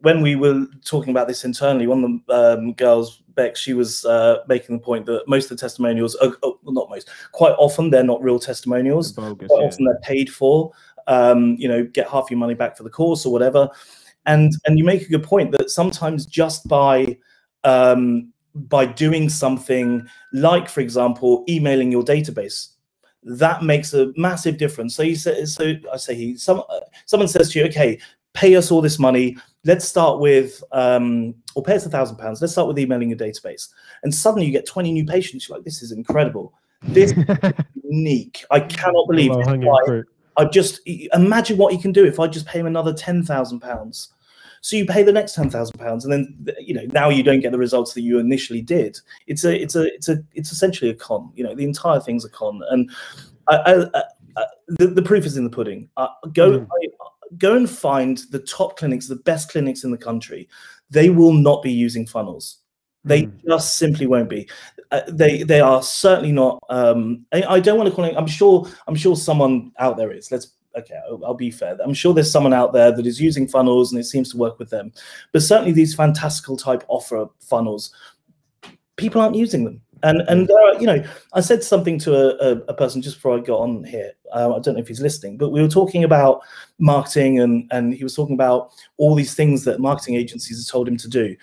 when 0.00 0.20
we 0.20 0.36
were 0.36 0.66
talking 0.84 1.10
about 1.10 1.28
this 1.28 1.44
internally, 1.44 1.86
one 1.86 2.04
of 2.04 2.10
the 2.26 2.58
um, 2.58 2.72
girls, 2.74 3.22
Beck, 3.34 3.56
she 3.56 3.72
was 3.72 4.04
uh, 4.04 4.38
making 4.48 4.76
the 4.76 4.82
point 4.82 5.06
that 5.06 5.26
most 5.26 5.50
of 5.50 5.56
the 5.56 5.60
testimonials, 5.60 6.14
are, 6.16 6.36
oh, 6.42 6.58
well, 6.62 6.74
not 6.74 6.90
most, 6.90 7.08
quite 7.32 7.54
often 7.58 7.90
they're 7.90 8.04
not 8.04 8.22
real 8.22 8.38
testimonials. 8.38 9.12
Bogus, 9.12 9.48
quite 9.48 9.60
yeah. 9.60 9.66
often 9.66 9.84
they're 9.84 10.00
paid 10.02 10.30
for. 10.30 10.72
Um, 11.06 11.56
you 11.58 11.66
know, 11.66 11.84
get 11.84 12.08
half 12.08 12.30
your 12.30 12.38
money 12.38 12.54
back 12.54 12.76
for 12.76 12.82
the 12.82 12.90
course 12.90 13.24
or 13.26 13.32
whatever. 13.32 13.68
And 14.26 14.52
and 14.66 14.78
you 14.78 14.84
make 14.84 15.02
a 15.02 15.08
good 15.08 15.24
point 15.24 15.50
that 15.52 15.70
sometimes 15.70 16.26
just 16.26 16.68
by 16.68 17.16
um, 17.64 18.32
by 18.54 18.84
doing 18.84 19.28
something 19.28 20.06
like, 20.32 20.68
for 20.68 20.80
example, 20.80 21.44
emailing 21.48 21.90
your 21.90 22.04
database, 22.04 22.74
that 23.22 23.62
makes 23.62 23.94
a 23.94 24.12
massive 24.16 24.58
difference. 24.58 24.94
So 24.94 25.02
you 25.02 25.16
say, 25.16 25.44
so 25.46 25.74
I 25.92 25.96
say, 25.96 26.14
he, 26.14 26.36
some 26.36 26.62
someone 27.06 27.28
says 27.28 27.50
to 27.52 27.58
you, 27.58 27.64
okay, 27.66 27.98
pay 28.32 28.56
us 28.56 28.70
all 28.70 28.80
this 28.80 28.98
money. 28.98 29.36
Let's 29.64 29.84
start 29.84 30.20
with, 30.20 30.62
um, 30.72 31.34
or 31.54 31.62
pay 31.62 31.76
us 31.76 31.86
a 31.86 31.90
thousand 31.90 32.16
pounds. 32.16 32.40
Let's 32.40 32.52
start 32.52 32.68
with 32.68 32.78
emailing 32.78 33.10
your 33.10 33.18
database. 33.18 33.68
And 34.02 34.14
suddenly 34.14 34.46
you 34.46 34.52
get 34.52 34.66
20 34.66 34.92
new 34.92 35.04
patients. 35.04 35.48
You're 35.48 35.58
like, 35.58 35.64
this 35.64 35.82
is 35.82 35.92
incredible. 35.92 36.54
This 36.82 37.12
is 37.12 37.24
unique. 37.84 38.44
I 38.50 38.60
cannot 38.60 39.06
believe 39.08 39.32
it. 39.34 40.06
I 40.36 40.44
just 40.46 40.80
imagine 41.12 41.58
what 41.58 41.72
you 41.74 41.78
can 41.78 41.92
do 41.92 42.06
if 42.06 42.18
I 42.18 42.26
just 42.26 42.46
pay 42.46 42.60
him 42.60 42.66
another 42.66 42.94
10,000 42.94 43.60
pounds. 43.60 44.12
So 44.62 44.76
you 44.76 44.84
pay 44.84 45.02
the 45.02 45.12
next 45.12 45.34
ten 45.34 45.48
thousand 45.48 45.78
pounds, 45.78 46.04
and 46.04 46.12
then 46.12 46.54
you 46.58 46.74
know 46.74 46.84
now 46.92 47.08
you 47.08 47.22
don't 47.22 47.40
get 47.40 47.50
the 47.50 47.56
results 47.56 47.94
that 47.94 48.02
you 48.02 48.18
initially 48.18 48.60
did. 48.60 48.98
It's 49.26 49.42
a 49.44 49.58
it's 49.58 49.74
a 49.74 49.86
it's 49.94 50.10
a 50.10 50.22
it's 50.34 50.52
essentially 50.52 50.90
a 50.90 50.94
con. 50.94 51.32
You 51.34 51.44
know 51.44 51.54
the 51.54 51.64
entire 51.64 51.98
thing's 51.98 52.26
a 52.26 52.28
con, 52.28 52.60
and 52.68 52.90
I, 53.48 53.56
I, 53.56 54.02
I, 54.36 54.44
the 54.68 54.88
the 54.88 55.00
proof 55.00 55.24
is 55.24 55.38
in 55.38 55.44
the 55.44 55.50
pudding. 55.50 55.88
Uh, 55.96 56.08
go. 56.34 56.60
Mm 56.60 56.66
go 57.38 57.56
and 57.56 57.68
find 57.68 58.18
the 58.30 58.40
top 58.40 58.78
clinics, 58.78 59.06
the 59.06 59.16
best 59.16 59.50
clinics 59.50 59.84
in 59.84 59.90
the 59.90 59.98
country. 59.98 60.48
They 60.90 61.10
will 61.10 61.32
not 61.32 61.62
be 61.62 61.72
using 61.72 62.06
funnels. 62.06 62.58
They 63.04 63.24
mm. 63.24 63.40
just 63.46 63.76
simply 63.78 64.06
won't 64.06 64.28
be. 64.28 64.48
Uh, 64.90 65.02
they 65.08 65.42
they 65.42 65.60
are 65.60 65.82
certainly 65.82 66.32
not. 66.32 66.58
Um, 66.68 67.24
I, 67.32 67.42
I, 67.42 67.60
don't 67.60 67.78
want 67.78 67.88
to 67.88 67.94
call 67.94 68.04
it. 68.04 68.16
I'm 68.16 68.26
sure. 68.26 68.68
I'm 68.86 68.94
sure 68.94 69.16
someone 69.16 69.72
out 69.78 69.96
there 69.96 70.10
is. 70.10 70.30
Let's 70.30 70.52
okay. 70.76 70.98
I'll, 71.08 71.24
I'll, 71.24 71.34
be 71.34 71.50
fair. 71.50 71.78
I'm 71.82 71.94
sure 71.94 72.12
there's 72.12 72.30
someone 72.30 72.52
out 72.52 72.72
there 72.72 72.92
that 72.92 73.06
is 73.06 73.20
using 73.20 73.48
funnels 73.48 73.92
and 73.92 74.00
it 74.00 74.04
seems 74.04 74.30
to 74.30 74.36
work 74.36 74.58
with 74.58 74.70
them. 74.70 74.92
But 75.32 75.42
certainly 75.42 75.72
these 75.72 75.94
fantastical 75.94 76.56
type 76.56 76.84
offer 76.88 77.26
funnels, 77.40 77.94
people 78.96 79.22
aren't 79.22 79.36
using 79.36 79.64
them. 79.64 79.80
And 80.02 80.22
and 80.28 80.48
there 80.48 80.58
are, 80.58 80.80
you 80.80 80.86
know, 80.86 81.04
I 81.34 81.40
said 81.40 81.62
something 81.62 81.98
to 82.00 82.14
a, 82.14 82.52
a, 82.52 82.56
a 82.68 82.74
person 82.74 83.02
just 83.02 83.16
before 83.16 83.36
I 83.36 83.40
got 83.40 83.60
on 83.60 83.84
here. 83.84 84.12
Um, 84.32 84.54
I 84.54 84.58
don't 84.58 84.74
know 84.74 84.80
if 84.80 84.88
he's 84.88 85.00
listening, 85.00 85.36
but 85.36 85.50
we 85.50 85.60
were 85.60 85.68
talking 85.68 86.04
about 86.04 86.40
marketing, 86.78 87.40
and 87.40 87.68
and 87.70 87.94
he 87.94 88.02
was 88.02 88.14
talking 88.14 88.34
about 88.34 88.72
all 88.96 89.14
these 89.14 89.34
things 89.34 89.64
that 89.64 89.80
marketing 89.80 90.14
agencies 90.14 90.64
have 90.64 90.72
told 90.72 90.88
him 90.88 90.96
to 90.96 91.08
do. 91.08 91.36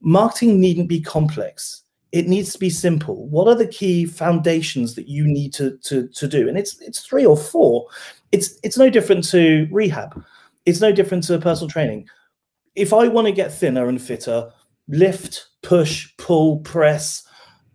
Marketing 0.00 0.60
needn't 0.60 0.88
be 0.88 1.00
complex. 1.00 1.82
It 2.12 2.28
needs 2.28 2.52
to 2.52 2.58
be 2.58 2.70
simple. 2.70 3.26
What 3.28 3.48
are 3.48 3.56
the 3.56 3.66
key 3.66 4.04
foundations 4.06 4.94
that 4.94 5.08
you 5.08 5.26
need 5.26 5.52
to 5.54 5.78
to 5.78 6.06
to 6.08 6.28
do? 6.28 6.48
And 6.48 6.58
it's 6.58 6.80
it's 6.80 7.00
three 7.00 7.24
or 7.24 7.36
four. 7.36 7.86
It's 8.32 8.58
it's 8.62 8.78
no 8.78 8.90
different 8.90 9.28
to 9.30 9.66
rehab. 9.70 10.22
It's 10.66 10.80
no 10.80 10.92
different 10.92 11.24
to 11.24 11.38
personal 11.38 11.70
training. 11.70 12.08
If 12.74 12.92
I 12.92 13.08
want 13.08 13.26
to 13.26 13.32
get 13.32 13.52
thinner 13.52 13.88
and 13.88 14.00
fitter, 14.00 14.50
lift, 14.88 15.46
push, 15.62 16.08
pull, 16.18 16.58
press 16.58 17.22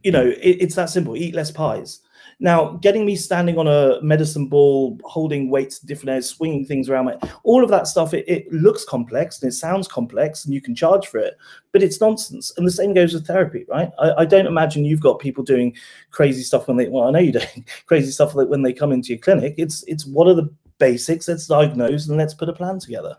you 0.03 0.11
know, 0.11 0.27
it, 0.27 0.57
it's 0.59 0.75
that 0.75 0.89
simple. 0.89 1.15
Eat 1.15 1.35
less 1.35 1.51
pies. 1.51 2.01
Now, 2.41 2.77
getting 2.81 3.05
me 3.05 3.17
standing 3.17 3.57
on 3.57 3.67
a 3.67 4.01
medicine 4.01 4.47
ball, 4.47 4.97
holding 5.03 5.49
weights 5.49 5.79
different 5.79 6.11
areas, 6.11 6.29
swinging 6.29 6.65
things 6.65 6.87
around, 6.87 7.05
my, 7.05 7.17
all 7.43 7.65
of 7.65 7.69
that 7.69 7.85
stuff, 7.85 8.13
it, 8.13 8.23
it, 8.29 8.51
looks 8.53 8.85
complex 8.85 9.41
and 9.41 9.51
it 9.51 9.55
sounds 9.55 9.89
complex 9.89 10.45
and 10.45 10.53
you 10.53 10.61
can 10.61 10.73
charge 10.73 11.07
for 11.07 11.17
it, 11.17 11.37
but 11.73 11.83
it's 11.83 11.99
nonsense. 11.99 12.53
And 12.55 12.65
the 12.65 12.71
same 12.71 12.93
goes 12.93 13.13
with 13.13 13.27
therapy, 13.27 13.65
right? 13.67 13.91
I, 13.99 14.13
I 14.19 14.25
don't 14.25 14.47
imagine 14.47 14.85
you've 14.85 15.01
got 15.01 15.19
people 15.19 15.43
doing 15.43 15.75
crazy 16.11 16.43
stuff 16.43 16.69
when 16.69 16.77
they, 16.77 16.87
well, 16.87 17.03
I 17.03 17.11
know 17.11 17.19
you're 17.19 17.33
doing 17.33 17.65
crazy 17.87 18.11
stuff 18.11 18.33
when 18.33 18.61
they 18.61 18.71
come 18.71 18.93
into 18.93 19.09
your 19.09 19.19
clinic. 19.19 19.55
It's, 19.57 19.83
it's 19.83 20.05
what 20.05 20.27
are 20.27 20.33
the 20.33 20.49
basics? 20.77 21.27
Let's 21.27 21.45
diagnose 21.45 22.07
and 22.07 22.17
let's 22.17 22.33
put 22.33 22.47
a 22.47 22.53
plan 22.53 22.79
together. 22.79 23.17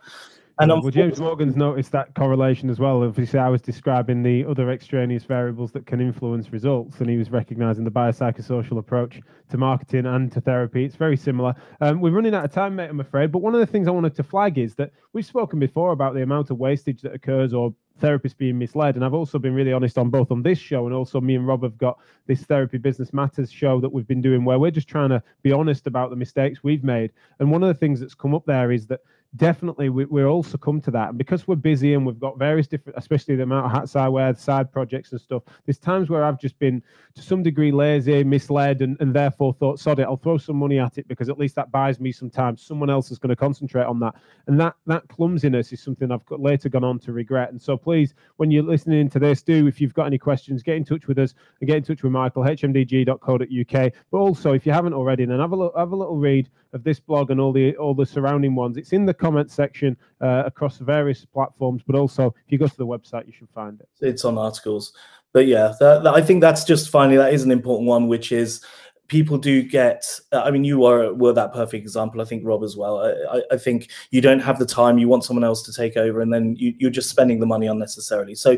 And 0.60 0.70
well, 0.70 0.90
James 0.90 1.18
Morgan's 1.18 1.56
noticed 1.56 1.90
that 1.92 2.14
correlation 2.14 2.68
as 2.68 2.78
well. 2.78 3.02
Obviously, 3.02 3.38
I 3.38 3.48
was 3.48 3.62
describing 3.62 4.22
the 4.22 4.44
other 4.44 4.70
extraneous 4.70 5.24
variables 5.24 5.72
that 5.72 5.86
can 5.86 6.02
influence 6.02 6.52
results, 6.52 7.00
and 7.00 7.08
he 7.08 7.16
was 7.16 7.30
recognizing 7.30 7.82
the 7.82 7.90
biopsychosocial 7.90 8.78
approach 8.78 9.20
to 9.48 9.56
marketing 9.56 10.04
and 10.04 10.30
to 10.32 10.40
therapy. 10.42 10.84
It's 10.84 10.96
very 10.96 11.16
similar. 11.16 11.54
Um, 11.80 12.02
we're 12.02 12.10
running 12.10 12.34
out 12.34 12.44
of 12.44 12.52
time, 12.52 12.76
mate, 12.76 12.90
I'm 12.90 13.00
afraid. 13.00 13.32
But 13.32 13.38
one 13.38 13.54
of 13.54 13.60
the 13.60 13.66
things 13.66 13.88
I 13.88 13.90
wanted 13.90 14.14
to 14.16 14.22
flag 14.22 14.58
is 14.58 14.74
that 14.74 14.92
we've 15.14 15.24
spoken 15.24 15.58
before 15.58 15.92
about 15.92 16.14
the 16.14 16.22
amount 16.22 16.50
of 16.50 16.58
wastage 16.58 17.00
that 17.02 17.14
occurs 17.14 17.54
or 17.54 17.74
therapists 18.00 18.36
being 18.36 18.58
misled. 18.58 18.96
And 18.96 19.04
I've 19.04 19.14
also 19.14 19.38
been 19.38 19.54
really 19.54 19.72
honest 19.72 19.98
on 19.98 20.10
both 20.10 20.30
on 20.30 20.42
this 20.42 20.58
show 20.58 20.86
and 20.86 20.94
also 20.94 21.20
me 21.20 21.36
and 21.36 21.46
Rob 21.46 21.62
have 21.62 21.78
got 21.78 21.98
this 22.26 22.42
Therapy 22.42 22.78
Business 22.78 23.12
Matters 23.12 23.50
show 23.50 23.80
that 23.80 23.92
we've 23.92 24.06
been 24.06 24.22
doing 24.22 24.44
where 24.44 24.58
we're 24.58 24.70
just 24.70 24.88
trying 24.88 25.10
to 25.10 25.22
be 25.42 25.52
honest 25.52 25.86
about 25.86 26.10
the 26.10 26.16
mistakes 26.16 26.62
we've 26.62 26.84
made. 26.84 27.12
And 27.38 27.50
one 27.50 27.62
of 27.62 27.68
the 27.68 27.74
things 27.74 28.00
that's 28.00 28.14
come 28.14 28.34
up 28.34 28.46
there 28.46 28.72
is 28.72 28.86
that 28.88 29.00
definitely 29.36 29.88
we, 29.88 30.04
we're 30.06 30.26
all 30.26 30.42
succumb 30.42 30.80
to 30.82 30.90
that. 30.90 31.10
And 31.10 31.18
because 31.18 31.46
we're 31.46 31.56
busy 31.56 31.94
and 31.94 32.04
we've 32.04 32.18
got 32.18 32.38
various 32.38 32.66
different 32.66 32.98
especially 32.98 33.36
the 33.36 33.44
amount 33.44 33.66
of 33.66 33.72
hats 33.72 33.94
i 33.94 34.08
wear 34.08 34.34
side 34.34 34.72
projects 34.72 35.12
and 35.12 35.20
stuff 35.20 35.42
there's 35.64 35.78
times 35.78 36.10
where 36.10 36.24
i've 36.24 36.40
just 36.40 36.58
been 36.58 36.82
to 37.14 37.22
some 37.22 37.42
degree 37.42 37.70
lazy 37.70 38.24
misled 38.24 38.82
and, 38.82 38.96
and 39.00 39.14
therefore 39.14 39.54
thought 39.54 39.78
sod 39.78 39.98
it 39.98 40.02
i'll 40.02 40.16
throw 40.16 40.36
some 40.36 40.56
money 40.56 40.78
at 40.78 40.98
it 40.98 41.06
because 41.06 41.28
at 41.28 41.38
least 41.38 41.54
that 41.54 41.70
buys 41.70 42.00
me 42.00 42.10
some 42.12 42.30
time. 42.30 42.56
Someone 42.56 42.90
else 42.90 43.10
is 43.10 43.18
going 43.18 43.30
to 43.30 43.36
concentrate 43.36 43.84
on 43.84 44.00
that. 44.00 44.14
And 44.46 44.58
that 44.60 44.74
that 44.86 45.06
clumsiness 45.08 45.72
is 45.72 45.80
something 45.80 46.10
i've 46.10 46.24
got, 46.26 46.40
later 46.40 46.68
gone 46.68 46.84
on 46.84 46.98
to 47.00 47.12
regret. 47.12 47.50
And 47.50 47.60
so 47.60 47.76
please 47.76 48.14
when 48.36 48.50
you're 48.50 48.64
listening 48.64 49.08
to 49.10 49.18
this 49.18 49.42
do 49.42 49.66
if 49.66 49.80
you've 49.80 49.94
got 49.94 50.06
any 50.06 50.18
questions 50.18 50.62
get 50.62 50.76
in 50.76 50.84
touch 50.84 51.06
with 51.06 51.18
us 51.18 51.34
and 51.60 51.68
get 51.68 51.76
in 51.76 51.82
touch 51.82 52.02
with 52.02 52.12
michael 52.12 52.42
hmdg.co.uk 52.42 53.92
but 54.10 54.18
also 54.18 54.52
if 54.52 54.66
you 54.66 54.72
haven't 54.72 54.94
already 54.94 55.24
then 55.24 55.38
have 55.38 55.52
a, 55.52 55.56
look, 55.56 55.76
have 55.76 55.92
a 55.92 55.96
little 55.96 56.16
read 56.16 56.48
of 56.72 56.84
this 56.84 57.00
blog 57.00 57.30
and 57.30 57.40
all 57.40 57.52
the 57.52 57.76
all 57.76 57.94
the 57.94 58.06
surrounding 58.06 58.54
ones 58.54 58.76
it's 58.76 58.92
in 58.92 59.04
the 59.04 59.14
comment 59.14 59.50
section 59.50 59.96
uh, 60.20 60.42
across 60.46 60.78
various 60.78 61.24
platforms, 61.24 61.82
but 61.86 61.96
also 61.96 62.28
if 62.28 62.52
you 62.52 62.58
go 62.58 62.68
to 62.68 62.76
the 62.76 62.86
website, 62.86 63.26
you 63.26 63.32
should 63.32 63.50
find 63.50 63.80
it. 63.80 63.88
It's 64.00 64.24
on 64.24 64.38
articles. 64.38 64.92
But 65.32 65.46
yeah, 65.46 65.74
that, 65.78 66.02
that, 66.02 66.14
I 66.14 66.22
think 66.22 66.40
that's 66.40 66.64
just 66.64 66.90
finally 66.90 67.16
that 67.16 67.32
is 67.32 67.44
an 67.44 67.50
important 67.50 67.88
one, 67.88 68.08
which 68.08 68.32
is 68.32 68.64
people 69.10 69.36
do 69.36 69.60
get 69.60 70.06
i 70.32 70.52
mean 70.52 70.62
you 70.62 70.84
are 70.84 71.12
were 71.12 71.32
that 71.32 71.52
perfect 71.52 71.82
example 71.82 72.20
i 72.20 72.24
think 72.24 72.42
rob 72.46 72.62
as 72.62 72.76
well 72.76 73.00
I, 73.28 73.42
I, 73.50 73.56
think 73.58 73.90
you 74.12 74.20
don't 74.20 74.38
have 74.38 74.60
the 74.60 74.64
time 74.64 74.98
you 74.98 75.08
want 75.08 75.24
someone 75.24 75.42
else 75.42 75.64
to 75.64 75.72
take 75.72 75.96
over 75.96 76.20
and 76.20 76.32
then 76.32 76.54
you, 76.56 76.74
you're 76.78 76.92
just 76.92 77.10
spending 77.10 77.40
the 77.40 77.46
money 77.46 77.66
unnecessarily 77.66 78.36
so 78.36 78.56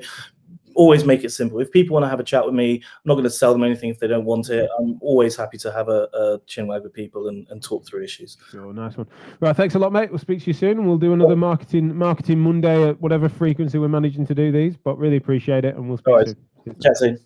always 0.74 1.04
make 1.04 1.24
it 1.24 1.30
simple. 1.30 1.60
If 1.60 1.70
people 1.70 1.94
want 1.94 2.04
to 2.04 2.08
have 2.08 2.20
a 2.20 2.24
chat 2.24 2.44
with 2.44 2.54
me, 2.54 2.76
I'm 2.76 2.82
not 3.04 3.14
going 3.14 3.24
to 3.24 3.30
sell 3.30 3.52
them 3.52 3.62
anything 3.62 3.90
if 3.90 3.98
they 3.98 4.06
don't 4.06 4.24
want 4.24 4.50
it. 4.50 4.68
I'm 4.78 4.98
always 5.00 5.36
happy 5.36 5.58
to 5.58 5.72
have 5.72 5.88
a, 5.88 6.08
a 6.12 6.38
chinwag 6.40 6.82
with 6.82 6.92
people 6.92 7.28
and, 7.28 7.46
and 7.50 7.62
talk 7.62 7.86
through 7.86 8.02
issues. 8.02 8.36
Sure, 8.50 8.72
nice 8.72 8.96
one. 8.96 9.08
Right, 9.40 9.56
thanks 9.56 9.74
a 9.74 9.78
lot, 9.78 9.92
mate. 9.92 10.10
We'll 10.10 10.18
speak 10.18 10.40
to 10.40 10.46
you 10.46 10.54
soon, 10.54 10.78
and 10.78 10.86
we'll 10.86 10.98
do 10.98 11.12
another 11.12 11.36
marketing 11.36 11.96
marketing 11.96 12.40
Monday 12.40 12.88
at 12.88 13.00
whatever 13.00 13.28
frequency 13.28 13.78
we're 13.78 13.88
managing 13.88 14.26
to 14.26 14.34
do 14.34 14.52
these. 14.52 14.76
But 14.76 14.98
really 14.98 15.16
appreciate 15.16 15.64
it, 15.64 15.76
and 15.76 15.88
we'll 15.88 15.98
speak 15.98 16.14
soon. 16.26 16.80
Chat 16.80 16.96
soon. 16.96 17.18